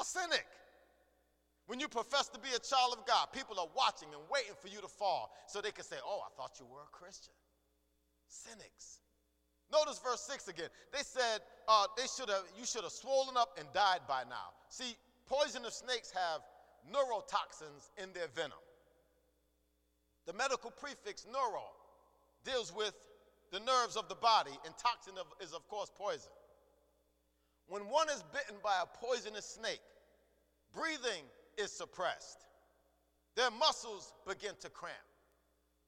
A 0.00 0.04
cynic. 0.04 0.48
When 1.66 1.80
you 1.80 1.88
profess 1.88 2.28
to 2.28 2.38
be 2.38 2.50
a 2.54 2.58
child 2.58 2.96
of 2.98 3.06
God, 3.06 3.28
people 3.32 3.58
are 3.58 3.68
watching 3.74 4.08
and 4.12 4.20
waiting 4.30 4.52
for 4.60 4.68
you 4.68 4.80
to 4.80 4.88
fall 4.88 5.32
so 5.46 5.60
they 5.60 5.70
can 5.70 5.84
say, 5.84 5.96
Oh, 6.04 6.20
I 6.20 6.28
thought 6.36 6.60
you 6.60 6.66
were 6.66 6.82
a 6.82 6.92
Christian. 6.92 7.32
Cynics. 8.28 9.00
Notice 9.72 9.98
verse 10.04 10.20
6 10.20 10.48
again. 10.48 10.68
They 10.92 11.02
said 11.02 11.40
uh, 11.66 11.86
they 11.96 12.06
should 12.06 12.28
have, 12.28 12.44
you 12.58 12.66
should 12.66 12.82
have 12.82 12.92
swollen 12.92 13.36
up 13.36 13.56
and 13.58 13.66
died 13.72 14.00
by 14.06 14.22
now. 14.28 14.52
See, 14.68 14.94
poisonous 15.26 15.82
snakes 15.82 16.12
have 16.12 16.42
neurotoxins 16.92 17.90
in 17.96 18.12
their 18.12 18.28
venom. 18.36 18.60
The 20.26 20.34
medical 20.34 20.70
prefix 20.70 21.26
neuro 21.30 21.64
deals 22.44 22.74
with 22.74 22.92
the 23.52 23.60
nerves 23.60 23.96
of 23.96 24.08
the 24.08 24.16
body, 24.16 24.50
and 24.64 24.74
toxin 24.76 25.14
of, 25.18 25.26
is, 25.40 25.52
of 25.52 25.66
course, 25.68 25.90
poison. 25.94 26.32
When 27.68 27.82
one 27.82 28.08
is 28.08 28.22
bitten 28.32 28.56
by 28.62 28.82
a 28.82 28.86
poisonous 28.98 29.46
snake, 29.46 29.80
breathing 30.74 31.22
is 31.58 31.70
suppressed. 31.70 32.46
Their 33.36 33.50
muscles 33.50 34.12
begin 34.26 34.52
to 34.60 34.70
cramp. 34.70 34.96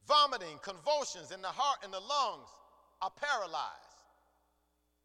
Vomiting, 0.07 0.59
convulsions 0.61 1.31
in 1.31 1.41
the 1.41 1.47
heart 1.47 1.79
and 1.83 1.91
the 1.91 1.99
lungs 1.99 2.49
are 3.01 3.11
paralyzed. 3.11 3.87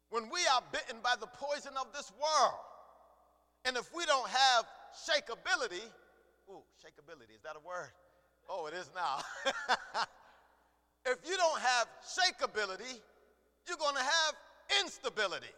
When 0.09 0.29
we 0.29 0.39
are 0.53 0.61
bitten 0.71 0.97
by 1.03 1.15
the 1.19 1.27
poison 1.27 1.73
of 1.79 1.87
this 1.93 2.11
world, 2.19 2.59
and 3.65 3.77
if 3.77 3.93
we 3.95 4.05
don't 4.05 4.27
have 4.29 4.65
shakeability, 4.93 5.83
ooh, 6.49 6.63
shakeability, 6.83 7.35
is 7.35 7.41
that 7.43 7.55
a 7.55 7.65
word? 7.65 7.91
Oh, 8.49 8.67
it 8.67 8.73
is 8.73 8.89
now. 8.93 9.19
if 11.05 11.17
you 11.27 11.37
don't 11.37 11.59
have 11.59 11.87
shakeability, 12.03 12.99
you're 13.67 13.77
going 13.77 13.95
to 13.95 14.03
have 14.03 14.33
instability. 14.81 15.53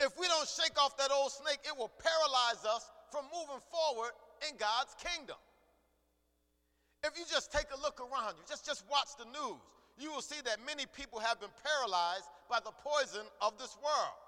If 0.00 0.18
we 0.18 0.26
don't 0.26 0.48
shake 0.48 0.80
off 0.80 0.96
that 0.96 1.10
old 1.12 1.32
snake, 1.32 1.60
it 1.64 1.76
will 1.76 1.90
paralyze 1.98 2.64
us 2.64 2.90
from 3.14 3.30
moving 3.30 3.62
forward 3.70 4.10
in 4.50 4.58
God's 4.58 4.98
kingdom. 4.98 5.38
If 7.06 7.14
you 7.14 7.22
just 7.30 7.54
take 7.54 7.70
a 7.70 7.78
look 7.78 8.02
around 8.02 8.34
you, 8.34 8.42
just, 8.42 8.66
just 8.66 8.82
watch 8.90 9.14
the 9.14 9.30
news, 9.30 9.62
you 9.94 10.10
will 10.10 10.24
see 10.24 10.42
that 10.42 10.58
many 10.66 10.82
people 10.90 11.22
have 11.22 11.38
been 11.38 11.54
paralyzed 11.62 12.26
by 12.50 12.58
the 12.58 12.74
poison 12.82 13.22
of 13.38 13.54
this 13.54 13.78
world. 13.78 14.18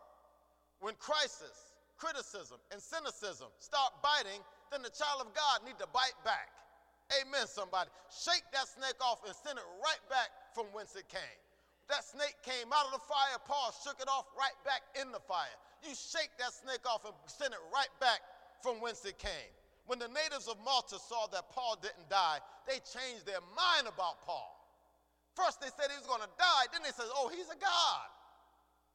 When 0.78 0.94
crisis, 1.02 1.74
criticism, 1.98 2.62
and 2.70 2.78
cynicism 2.78 3.50
start 3.58 3.90
biting, 4.06 4.38
then 4.70 4.86
the 4.86 4.94
child 4.94 5.26
of 5.26 5.34
God 5.34 5.66
need 5.66 5.82
to 5.82 5.90
bite 5.90 6.14
back. 6.22 6.54
Amen, 7.18 7.50
somebody. 7.50 7.90
Shake 8.06 8.46
that 8.54 8.70
snake 8.70 9.02
off 9.02 9.26
and 9.26 9.34
send 9.34 9.58
it 9.58 9.66
right 9.82 10.02
back 10.06 10.30
from 10.54 10.70
whence 10.70 10.94
it 10.94 11.10
came. 11.10 11.40
That 11.90 12.06
snake 12.06 12.38
came 12.46 12.70
out 12.70 12.86
of 12.86 12.94
the 12.94 13.02
fire, 13.02 13.38
Paul 13.46 13.74
shook 13.82 13.98
it 13.98 14.10
off 14.10 14.30
right 14.38 14.54
back 14.62 14.86
in 14.94 15.10
the 15.10 15.22
fire. 15.26 15.54
You 15.82 15.94
shake 15.94 16.34
that 16.38 16.54
snake 16.54 16.82
off 16.86 17.06
and 17.06 17.14
send 17.26 17.54
it 17.54 17.62
right 17.74 17.90
back 17.98 18.22
from 18.62 18.80
whence 18.80 19.04
it 19.04 19.18
came. 19.18 19.52
When 19.86 19.98
the 19.98 20.10
natives 20.10 20.50
of 20.50 20.58
Malta 20.64 20.98
saw 20.98 21.30
that 21.30 21.50
Paul 21.54 21.78
didn't 21.78 22.10
die, 22.10 22.42
they 22.66 22.82
changed 22.82 23.22
their 23.22 23.42
mind 23.54 23.86
about 23.86 24.22
Paul. 24.26 24.50
First 25.38 25.60
they 25.60 25.70
said 25.70 25.92
he 25.92 25.98
was 26.00 26.08
going 26.10 26.24
to 26.24 26.32
die, 26.40 26.64
then 26.72 26.82
they 26.82 26.90
said, 26.90 27.06
oh, 27.14 27.30
he's 27.30 27.46
a 27.52 27.60
god. 27.60 28.08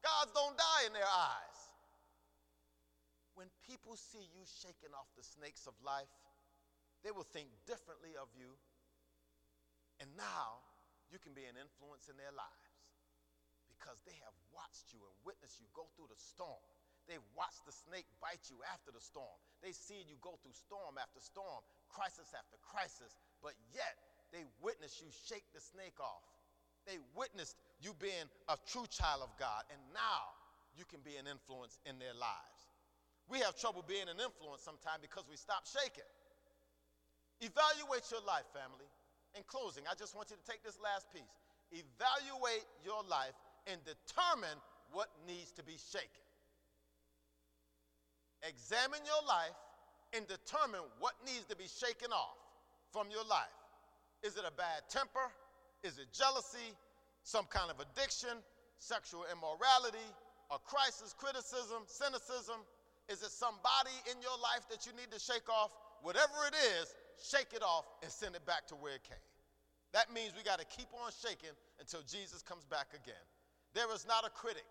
Gods 0.04 0.34
don't 0.34 0.58
die 0.58 0.90
in 0.90 0.94
their 0.94 1.08
eyes. 1.08 1.60
When 3.38 3.48
people 3.64 3.96
see 3.96 4.26
you 4.36 4.44
shaking 4.44 4.92
off 4.92 5.08
the 5.16 5.24
snakes 5.24 5.70
of 5.70 5.78
life, 5.80 6.12
they 7.06 7.14
will 7.14 7.26
think 7.30 7.48
differently 7.64 8.18
of 8.20 8.28
you. 8.36 8.58
And 10.02 10.10
now 10.18 10.66
you 11.08 11.22
can 11.22 11.32
be 11.38 11.46
an 11.46 11.56
influence 11.56 12.10
in 12.10 12.18
their 12.18 12.34
lives 12.34 12.76
because 13.70 14.02
they 14.04 14.18
have 14.26 14.36
watched 14.52 14.92
you 14.92 15.00
and 15.06 15.16
witnessed 15.24 15.62
you 15.62 15.70
go 15.72 15.88
through 15.94 16.10
the 16.10 16.20
storm. 16.20 16.62
They've 17.12 17.36
watched 17.36 17.68
the 17.68 17.76
snake 17.76 18.08
bite 18.24 18.48
you 18.48 18.56
after 18.72 18.96
the 18.96 19.04
storm. 19.04 19.36
They've 19.60 19.76
seen 19.76 20.08
you 20.08 20.16
go 20.24 20.40
through 20.40 20.56
storm 20.56 20.96
after 20.96 21.20
storm, 21.20 21.60
crisis 21.92 22.32
after 22.32 22.56
crisis, 22.64 23.20
but 23.44 23.52
yet 23.76 24.00
they 24.32 24.48
witnessed 24.64 25.04
you 25.04 25.12
shake 25.28 25.44
the 25.52 25.60
snake 25.60 26.00
off. 26.00 26.24
They 26.88 27.04
witnessed 27.12 27.60
you 27.84 27.92
being 28.00 28.32
a 28.48 28.56
true 28.64 28.88
child 28.88 29.28
of 29.28 29.36
God, 29.36 29.68
and 29.68 29.80
now 29.92 30.32
you 30.80 30.88
can 30.88 31.04
be 31.04 31.20
an 31.20 31.28
influence 31.28 31.84
in 31.84 32.00
their 32.00 32.16
lives. 32.16 32.62
We 33.28 33.44
have 33.44 33.60
trouble 33.60 33.84
being 33.84 34.08
an 34.08 34.24
influence 34.24 34.64
sometimes 34.64 35.04
because 35.04 35.28
we 35.28 35.36
stop 35.36 35.68
shaking. 35.68 36.08
Evaluate 37.44 38.08
your 38.08 38.24
life, 38.24 38.48
family. 38.56 38.88
In 39.36 39.44
closing, 39.52 39.84
I 39.84 40.00
just 40.00 40.16
want 40.16 40.32
you 40.32 40.40
to 40.40 40.48
take 40.48 40.64
this 40.64 40.80
last 40.80 41.12
piece. 41.12 41.36
Evaluate 41.76 42.64
your 42.88 43.04
life 43.04 43.36
and 43.68 43.84
determine 43.84 44.56
what 44.96 45.12
needs 45.28 45.52
to 45.60 45.64
be 45.64 45.76
shaken. 45.92 46.24
Examine 48.48 49.02
your 49.06 49.22
life 49.28 49.58
and 50.14 50.28
determine 50.28 50.82
what 51.00 51.14
needs 51.26 51.46
to 51.48 51.56
be 51.56 51.70
shaken 51.70 52.12
off 52.12 52.38
from 52.92 53.08
your 53.10 53.24
life. 53.26 53.54
Is 54.24 54.38
it 54.38 54.44
a 54.46 54.54
bad 54.54 54.86
temper? 54.90 55.32
Is 55.84 55.98
it 55.98 56.12
jealousy? 56.14 56.74
Some 57.24 57.46
kind 57.46 57.70
of 57.70 57.80
addiction? 57.80 58.42
Sexual 58.80 59.26
immorality? 59.32 60.10
A 60.52 60.60
crisis, 60.60 61.14
criticism, 61.14 61.86
cynicism? 61.86 62.60
Is 63.10 63.24
it 63.24 63.32
somebody 63.32 63.94
in 64.10 64.20
your 64.22 64.36
life 64.42 64.68
that 64.70 64.86
you 64.86 64.92
need 64.94 65.10
to 65.12 65.20
shake 65.20 65.48
off? 65.50 65.72
Whatever 66.02 66.50
it 66.50 66.56
is, 66.82 66.94
shake 67.22 67.54
it 67.54 67.62
off, 67.62 67.86
and 68.02 68.12
send 68.12 68.36
it 68.36 68.46
back 68.46 68.68
to 68.68 68.76
where 68.76 68.96
it 68.96 69.04
came. 69.04 69.26
That 69.94 70.12
means 70.14 70.34
we 70.36 70.44
got 70.44 70.60
to 70.60 70.66
keep 70.66 70.88
on 71.04 71.12
shaking 71.12 71.54
until 71.80 72.02
Jesus 72.08 72.42
comes 72.42 72.66
back 72.66 72.88
again. 72.96 73.26
There 73.74 73.92
is 73.94 74.08
not 74.08 74.26
a 74.26 74.30
critic, 74.30 74.66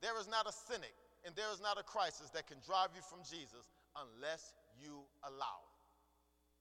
there 0.00 0.18
is 0.18 0.28
not 0.28 0.48
a 0.48 0.52
cynic, 0.52 0.94
and 1.22 1.34
there 1.38 1.50
is 1.54 1.62
not 1.62 1.78
a 1.78 1.86
crisis 1.86 2.30
that 2.34 2.50
can 2.50 2.58
drive 2.66 2.90
you 2.94 3.02
from 3.06 3.22
Jesus 3.22 3.70
unless 3.94 4.54
you 4.78 5.06
allow 5.22 5.58
it. 5.62 5.82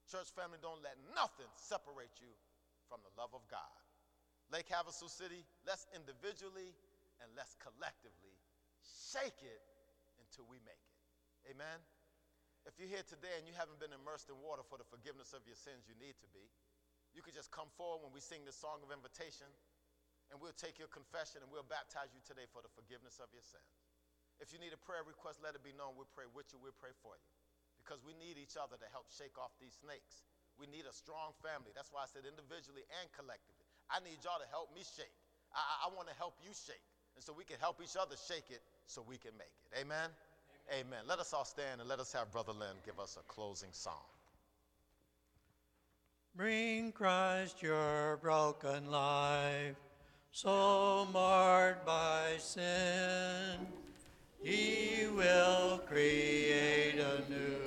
Church 0.10 0.30
family, 0.36 0.60
don't 0.60 0.84
let 0.84 1.00
nothing 1.16 1.48
separate 1.56 2.14
you 2.20 2.30
from 2.86 3.00
the 3.02 3.14
love 3.16 3.32
of 3.32 3.42
God. 3.48 3.80
Lake 4.52 4.68
Havasu 4.68 5.08
City, 5.08 5.48
let's 5.64 5.88
individually 5.96 6.76
and 7.24 7.32
let's 7.34 7.56
collectively 7.64 8.36
shake 8.84 9.40
it 9.40 9.64
until 10.20 10.44
we 10.52 10.60
make 10.68 10.84
it. 10.84 11.56
Amen. 11.56 11.80
If 12.68 12.78
you're 12.78 12.92
here 12.92 13.08
today 13.08 13.34
and 13.40 13.48
you 13.50 13.56
haven't 13.58 13.82
been 13.82 13.96
immersed 13.96 14.30
in 14.30 14.38
water 14.38 14.62
for 14.62 14.78
the 14.78 14.86
forgiveness 14.86 15.34
of 15.34 15.42
your 15.50 15.58
sins, 15.58 15.88
you 15.90 15.98
need 15.98 16.20
to 16.22 16.30
be. 16.30 16.46
You 17.16 17.26
could 17.26 17.34
just 17.34 17.50
come 17.50 17.72
forward 17.74 18.06
when 18.06 18.14
we 18.14 18.22
sing 18.22 18.46
the 18.46 18.54
song 18.54 18.80
of 18.86 18.94
invitation, 18.94 19.50
and 20.32 20.40
we'll 20.40 20.56
take 20.56 20.80
your 20.80 20.88
confession 20.88 21.44
and 21.44 21.50
we'll 21.52 21.68
baptize 21.68 22.14
you 22.16 22.24
today 22.24 22.48
for 22.48 22.64
the 22.64 22.72
forgiveness 22.72 23.20
of 23.20 23.28
your 23.36 23.44
sins. 23.44 23.91
If 24.42 24.50
you 24.50 24.58
need 24.58 24.74
a 24.74 24.82
prayer 24.82 25.06
request, 25.06 25.38
let 25.46 25.54
it 25.54 25.62
be 25.62 25.72
known. 25.78 25.94
We'll 25.94 26.10
pray 26.18 26.26
with 26.34 26.50
you, 26.50 26.58
we'll 26.58 26.76
pray 26.82 26.92
for 27.06 27.14
you. 27.14 27.30
Because 27.86 28.02
we 28.02 28.18
need 28.18 28.42
each 28.42 28.58
other 28.58 28.76
to 28.76 28.88
help 28.90 29.06
shake 29.14 29.38
off 29.38 29.54
these 29.62 29.78
snakes. 29.78 30.26
We 30.58 30.66
need 30.66 30.90
a 30.90 30.94
strong 30.94 31.38
family. 31.46 31.72
That's 31.78 31.94
why 31.94 32.04
I 32.06 32.10
said 32.10 32.26
individually 32.26 32.86
and 33.02 33.08
collectively. 33.14 33.66
I 33.94 34.02
need 34.02 34.18
y'all 34.26 34.42
to 34.42 34.50
help 34.50 34.74
me 34.74 34.82
shake. 34.82 35.14
I, 35.54 35.86
I 35.86 35.94
want 35.94 36.10
to 36.10 36.18
help 36.18 36.42
you 36.42 36.54
shake. 36.54 36.84
And 37.14 37.22
so 37.22 37.34
we 37.34 37.46
can 37.46 37.62
help 37.62 37.78
each 37.82 37.98
other 37.98 38.18
shake 38.18 38.50
it 38.50 38.66
so 38.90 39.06
we 39.06 39.18
can 39.18 39.38
make 39.38 39.54
it. 39.62 39.70
Amen? 39.78 40.10
Amen. 40.74 41.06
Let 41.08 41.20
us 41.20 41.34
all 41.34 41.46
stand 41.46 41.82
and 41.82 41.90
let 41.90 42.00
us 42.00 42.14
have 42.14 42.32
Brother 42.32 42.54
Lynn 42.54 42.78
give 42.86 43.00
us 43.00 43.18
a 43.20 43.24
closing 43.30 43.72
song. 43.72 44.10
Bring 46.36 46.92
Christ 46.94 47.62
your 47.62 48.18
broken 48.22 48.90
life, 48.90 49.76
so 50.32 51.08
marred 51.12 51.84
by 51.86 52.36
sin. 52.38 53.68
He 54.44 55.06
will 55.16 55.78
create 55.88 56.98
a 56.98 57.22
new, 57.30 57.61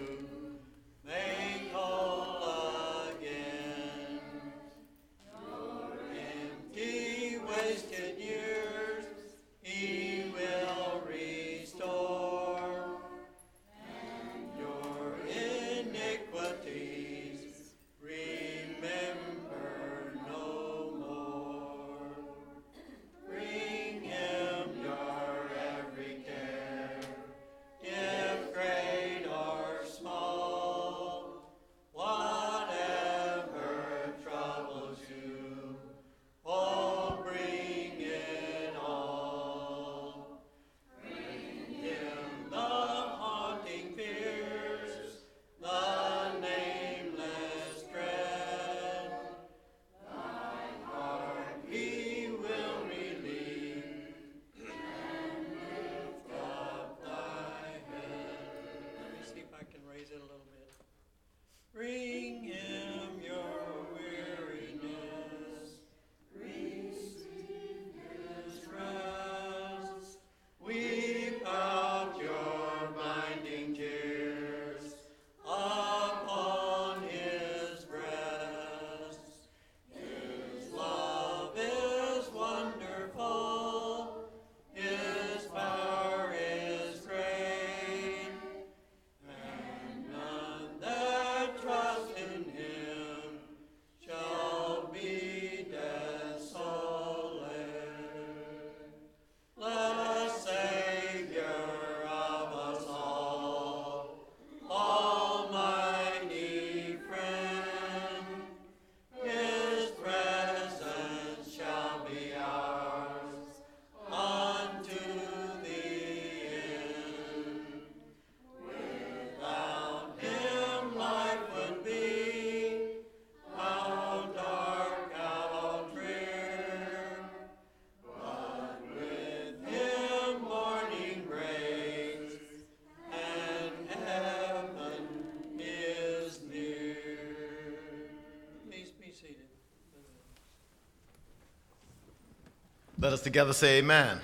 Let 143.04 143.12
us 143.12 143.20
together 143.20 143.52
say 143.52 143.80
amen. 143.80 144.18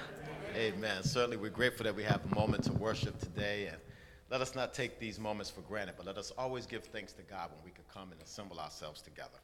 Amen. 0.56 1.02
Certainly, 1.02 1.36
we're 1.36 1.50
grateful 1.50 1.84
that 1.84 1.94
we 1.94 2.02
have 2.02 2.22
a 2.32 2.34
moment 2.34 2.64
to 2.64 2.72
worship 2.72 3.20
today. 3.20 3.66
And 3.66 3.76
let 4.30 4.40
us 4.40 4.54
not 4.54 4.72
take 4.72 4.98
these 4.98 5.18
moments 5.18 5.50
for 5.50 5.60
granted, 5.60 5.96
but 5.98 6.06
let 6.06 6.16
us 6.16 6.32
always 6.38 6.64
give 6.64 6.84
thanks 6.84 7.12
to 7.12 7.22
God 7.22 7.50
when 7.54 7.62
we 7.62 7.72
can 7.72 7.84
come 7.92 8.10
and 8.10 8.18
assemble 8.22 8.58
ourselves 8.58 9.02
together. 9.02 9.38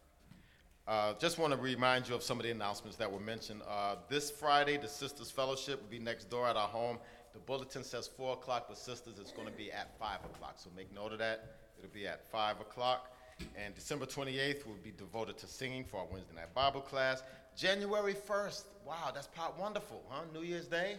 Uh, 0.88 1.12
just 1.18 1.38
want 1.38 1.52
to 1.52 1.58
remind 1.58 2.08
you 2.08 2.14
of 2.14 2.22
some 2.22 2.38
of 2.38 2.44
the 2.44 2.50
announcements 2.50 2.96
that 2.96 3.12
were 3.12 3.20
mentioned. 3.20 3.60
Uh, 3.68 3.96
this 4.08 4.30
Friday, 4.30 4.78
the 4.78 4.88
Sisters 4.88 5.30
Fellowship 5.30 5.82
will 5.82 5.90
be 5.90 5.98
next 5.98 6.30
door 6.30 6.48
at 6.48 6.56
our 6.56 6.68
home. 6.68 6.96
The 7.34 7.40
bulletin 7.40 7.84
says 7.84 8.06
4 8.06 8.32
o'clock, 8.32 8.68
but 8.68 8.78
Sisters, 8.78 9.18
it's 9.20 9.32
going 9.32 9.48
to 9.48 9.52
be 9.52 9.70
at 9.70 9.98
5 9.98 10.20
o'clock. 10.34 10.54
So 10.56 10.70
make 10.74 10.90
note 10.94 11.12
of 11.12 11.18
that. 11.18 11.56
It'll 11.78 11.92
be 11.92 12.06
at 12.06 12.26
5 12.32 12.62
o'clock. 12.62 13.14
And 13.56 13.74
December 13.74 14.04
28th 14.04 14.66
will 14.66 14.76
be 14.84 14.92
devoted 14.92 15.38
to 15.38 15.46
singing 15.46 15.84
for 15.84 15.98
our 15.98 16.06
Wednesday 16.12 16.34
night 16.34 16.54
Bible 16.54 16.82
class. 16.82 17.22
January 17.56 18.14
1st, 18.14 18.64
wow, 18.86 19.10
that's 19.14 19.28
part 19.28 19.58
wonderful, 19.58 20.02
huh? 20.10 20.22
New 20.34 20.42
Year's 20.42 20.66
Day? 20.66 20.96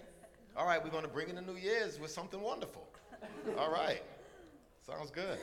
All 0.55 0.65
right, 0.65 0.83
we're 0.83 0.89
going 0.89 1.03
to 1.03 1.09
bring 1.09 1.29
in 1.29 1.35
the 1.35 1.41
New 1.41 1.55
Year's 1.55 1.99
with 1.99 2.09
something 2.09 2.41
wonderful. 2.41 2.87
All 3.59 3.71
right, 3.71 4.01
sounds 4.87 5.11
good. 5.11 5.37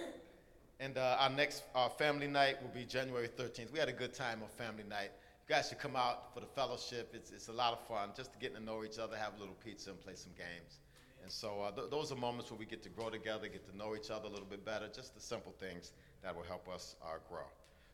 And 0.80 0.98
uh, 0.98 1.18
our 1.20 1.30
next 1.30 1.62
uh, 1.76 1.88
family 1.88 2.26
night 2.26 2.60
will 2.60 2.70
be 2.70 2.84
January 2.84 3.28
13th. 3.28 3.72
We 3.72 3.78
had 3.78 3.88
a 3.88 3.92
good 3.92 4.12
time 4.12 4.40
on 4.42 4.48
family 4.48 4.82
night. 4.82 5.10
You 5.48 5.54
guys 5.54 5.68
should 5.68 5.78
come 5.78 5.94
out 5.94 6.34
for 6.34 6.40
the 6.40 6.46
fellowship. 6.46 7.12
It's, 7.14 7.30
it's 7.30 7.46
a 7.46 7.52
lot 7.52 7.72
of 7.72 7.86
fun 7.86 8.10
just 8.16 8.32
to 8.32 8.38
get 8.40 8.56
to 8.56 8.60
know 8.60 8.82
each 8.82 8.98
other, 8.98 9.16
have 9.16 9.36
a 9.36 9.38
little 9.38 9.54
pizza, 9.64 9.90
and 9.90 10.00
play 10.00 10.14
some 10.16 10.32
games. 10.36 10.80
And 11.22 11.30
so 11.30 11.62
uh, 11.62 11.70
th- 11.70 11.90
those 11.90 12.10
are 12.10 12.16
moments 12.16 12.50
where 12.50 12.58
we 12.58 12.66
get 12.66 12.82
to 12.82 12.88
grow 12.88 13.08
together, 13.08 13.46
get 13.46 13.70
to 13.70 13.76
know 13.76 13.94
each 13.94 14.10
other 14.10 14.26
a 14.26 14.30
little 14.30 14.46
bit 14.46 14.64
better, 14.64 14.88
just 14.92 15.14
the 15.14 15.20
simple 15.20 15.52
things 15.60 15.92
that 16.25 16.35
will 16.35 16.43
help 16.43 16.68
us 16.68 16.97
uh, 17.03 17.18
grow. 17.29 17.45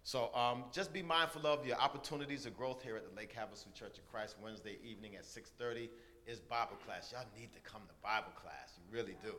So 0.02 0.30
um, 0.34 0.64
just 0.72 0.92
be 0.92 1.02
mindful 1.02 1.46
of 1.46 1.66
your 1.66 1.76
opportunities 1.76 2.46
of 2.46 2.56
growth 2.56 2.82
here 2.82 2.96
at 2.96 3.08
the 3.08 3.14
Lake 3.14 3.34
Havasu 3.34 3.74
Church 3.74 3.98
of 3.98 4.10
Christ 4.10 4.36
Wednesday 4.42 4.78
evening 4.82 5.16
at 5.16 5.24
6.30 5.24 5.90
is 6.26 6.40
Bible 6.40 6.78
class. 6.86 7.12
Y'all 7.12 7.26
need 7.38 7.52
to 7.52 7.60
come 7.60 7.82
to 7.86 7.94
Bible 8.02 8.32
class. 8.40 8.78
You 8.78 8.96
really 8.96 9.16
do. 9.22 9.34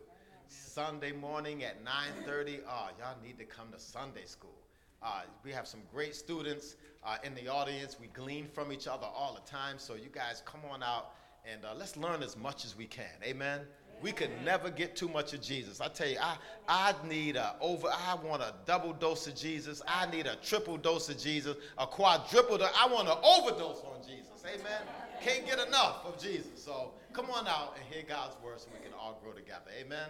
Sunday 0.48 1.14
morning 1.14 1.64
at 1.64 1.84
9.30, 1.84 2.60
oh, 2.68 2.90
y'all 3.00 3.16
need 3.24 3.40
to 3.40 3.46
come 3.46 3.72
to 3.72 3.80
Sunday 3.80 4.26
school. 4.26 4.62
Uh, 5.02 5.22
we 5.44 5.52
have 5.52 5.68
some 5.68 5.80
great 5.92 6.16
students 6.16 6.76
uh, 7.04 7.18
in 7.24 7.34
the 7.34 7.48
audience. 7.48 7.98
We 8.00 8.08
glean 8.08 8.48
from 8.54 8.72
each 8.72 8.88
other 8.88 9.08
all 9.08 9.34
the 9.34 9.50
time. 9.50 9.80
So 9.80 9.96
you 9.96 10.10
guys 10.14 10.44
come 10.46 10.62
on 10.70 10.84
out 10.84 11.14
and 11.50 11.66
uh, 11.66 11.74
let's 11.76 11.98
learn 11.98 12.22
as 12.22 12.38
much 12.38 12.66
as 12.66 12.78
we 12.78 12.86
can. 12.86 13.06
Amen. 13.24 13.62
We 14.02 14.12
could 14.12 14.32
never 14.44 14.70
get 14.70 14.96
too 14.96 15.08
much 15.08 15.34
of 15.34 15.42
Jesus. 15.42 15.80
I 15.80 15.88
tell 15.88 16.08
you, 16.08 16.18
I, 16.20 16.38
I 16.68 16.94
need 17.08 17.36
a 17.36 17.56
over, 17.62 17.88
I 17.88 18.16
want 18.16 18.42
a 18.42 18.54
double 18.66 18.94
dose 18.94 19.28
of 19.28 19.36
Jesus. 19.36 19.82
I 19.88 20.10
need 20.10 20.26
a 20.26 20.36
triple 20.38 20.78
dose 20.78 21.10
of 21.10 21.20
Jesus, 21.20 21.56
a 21.78 21.86
quadruple 21.86 22.58
dose. 22.58 22.72
I 22.76 22.88
want 22.88 23.08
an 23.08 23.18
overdose 23.24 23.84
on 23.86 24.02
Jesus. 24.02 24.44
Amen. 24.46 24.82
Can't 25.22 25.46
get 25.46 25.60
enough 25.68 26.06
of 26.06 26.20
Jesus. 26.20 26.64
So 26.64 26.92
come 27.14 27.30
on 27.30 27.48
out 27.48 27.76
and 27.78 27.94
hear 27.94 28.04
God's 28.08 28.36
word 28.44 28.60
so 28.60 28.68
we 28.74 28.84
can 28.84 28.94
all 29.00 29.20
grow 29.24 29.34
together. 29.34 29.70
Amen. 29.80 30.10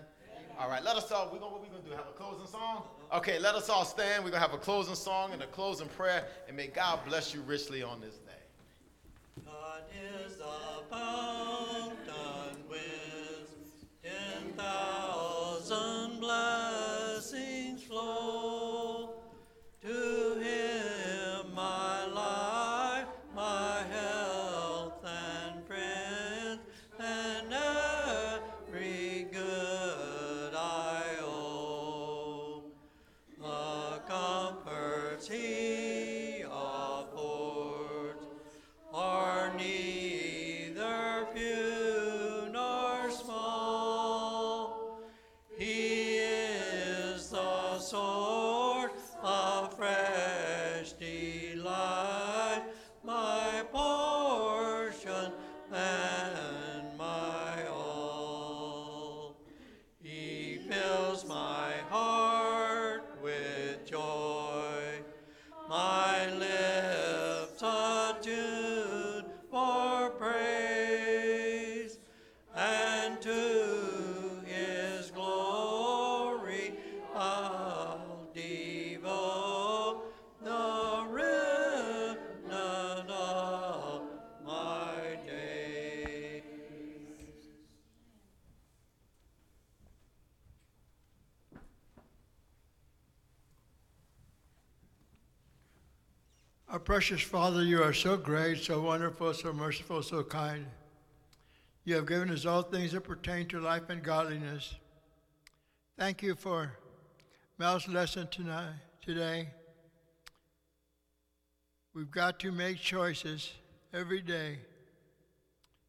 All 0.60 0.70
right, 0.70 0.84
let 0.84 0.96
us 0.96 1.12
all, 1.12 1.30
we're 1.32 1.39
gonna, 1.39 1.52
what 1.52 1.62
we 1.62 1.68
to 1.70 1.84
do? 1.84 1.92
Have 1.92 2.08
a 2.08 2.18
closing 2.18 2.46
song? 2.46 2.84
Okay, 3.14 3.39
let 3.39 3.56
us 3.56 3.70
all 3.70 3.86
stand. 3.86 4.24
We're 4.24 4.32
to 4.32 4.39
have 4.39 4.54
a 4.54 4.58
closing 4.58 4.96
song 4.96 5.34
and 5.34 5.42
a 5.42 5.48
closing 5.48 5.88
prayer, 5.88 6.26
and 6.48 6.56
may 6.56 6.68
God 6.68 7.00
bless 7.08 7.34
you 7.34 7.42
richly 7.42 7.82
on 7.82 8.00
this 8.00 8.16
day. 8.18 9.44
God 9.46 9.82
is 10.26 10.38
the 10.38 10.46
fountain 10.89 12.31
thousand 14.62 16.20
blessings 16.20 17.84
flow. 17.84 18.81
Precious 96.86 97.22
Father, 97.22 97.64
you 97.64 97.82
are 97.82 97.94
so 97.94 98.18
great, 98.18 98.58
so 98.58 98.82
wonderful, 98.82 99.34
so 99.34 99.54
merciful, 99.54 100.02
so 100.02 100.24
kind. 100.24 100.66
You 101.84 101.96
have 101.96 102.08
given 102.08 102.30
us 102.30 102.46
all 102.46 102.62
things 102.62 102.92
that 102.92 103.02
pertain 103.02 103.48
to 103.48 103.60
life 103.60 103.90
and 103.90 104.04
godliness. 104.04 104.76
Thank 105.98 106.24
you 106.24 106.36
for 106.36 106.74
Mel's 107.58 107.88
lesson 107.88 108.28
tonight, 108.32 108.74
today. 109.02 109.50
We've 111.94 112.12
got 112.12 112.40
to 112.40 112.52
make 112.52 112.78
choices 112.78 113.52
every 113.94 114.22
day. 114.22 114.60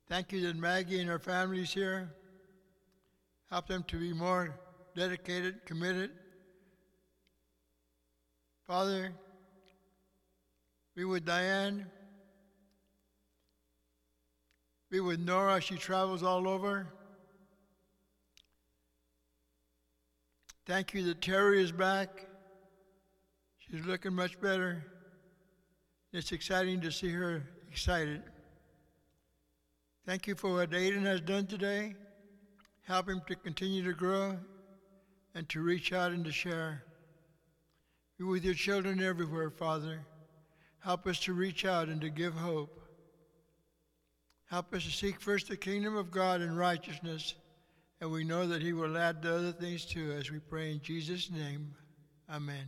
Thank 0.08 0.32
you 0.32 0.40
that 0.42 0.56
Maggie 0.56 1.00
and 1.00 1.08
her 1.08 1.18
family's 1.18 1.72
here. 1.72 2.12
Help 3.50 3.68
them 3.68 3.84
to 3.88 3.98
be 3.98 4.12
more 4.12 4.54
dedicated, 4.94 5.64
committed. 5.64 6.10
Father, 8.66 9.12
be 10.94 11.04
with 11.04 11.24
Diane. 11.24 11.86
Be 14.90 15.00
with 15.00 15.20
Nora. 15.20 15.60
She 15.60 15.76
travels 15.76 16.22
all 16.22 16.46
over. 16.46 16.86
Thank 20.66 20.94
you 20.94 21.02
that 21.04 21.22
Terry 21.22 21.62
is 21.62 21.72
back. 21.72 22.26
She's 23.58 23.84
looking 23.86 24.14
much 24.14 24.40
better. 24.40 24.84
It's 26.12 26.30
exciting 26.30 26.82
to 26.82 26.92
see 26.92 27.10
her 27.10 27.42
excited. 27.70 28.22
Thank 30.04 30.26
you 30.26 30.34
for 30.34 30.52
what 30.52 30.70
Aiden 30.72 31.02
has 31.02 31.20
done 31.22 31.46
today. 31.46 31.94
Help 32.82 33.08
him 33.08 33.22
to 33.28 33.34
continue 33.34 33.82
to 33.84 33.94
grow 33.94 34.38
and 35.34 35.48
to 35.48 35.62
reach 35.62 35.92
out 35.92 36.12
and 36.12 36.24
to 36.24 36.32
share. 36.32 36.84
Be 38.18 38.24
with 38.24 38.44
your 38.44 38.54
children 38.54 39.02
everywhere, 39.02 39.50
Father. 39.50 40.04
Help 40.84 41.06
us 41.06 41.20
to 41.20 41.32
reach 41.32 41.64
out 41.64 41.88
and 41.88 42.00
to 42.00 42.10
give 42.10 42.34
hope. 42.34 42.80
Help 44.46 44.74
us 44.74 44.84
to 44.84 44.90
seek 44.90 45.20
first 45.20 45.48
the 45.48 45.56
kingdom 45.56 45.96
of 45.96 46.10
God 46.10 46.40
and 46.40 46.58
righteousness, 46.58 47.34
and 48.00 48.10
we 48.10 48.24
know 48.24 48.46
that 48.48 48.62
He 48.62 48.72
will 48.72 48.98
add 48.98 49.22
the 49.22 49.34
other 49.34 49.52
things 49.52 49.84
too 49.84 50.12
as 50.12 50.30
we 50.30 50.40
pray 50.40 50.72
in 50.72 50.82
Jesus' 50.82 51.30
name. 51.30 51.74
Amen. 52.28 52.66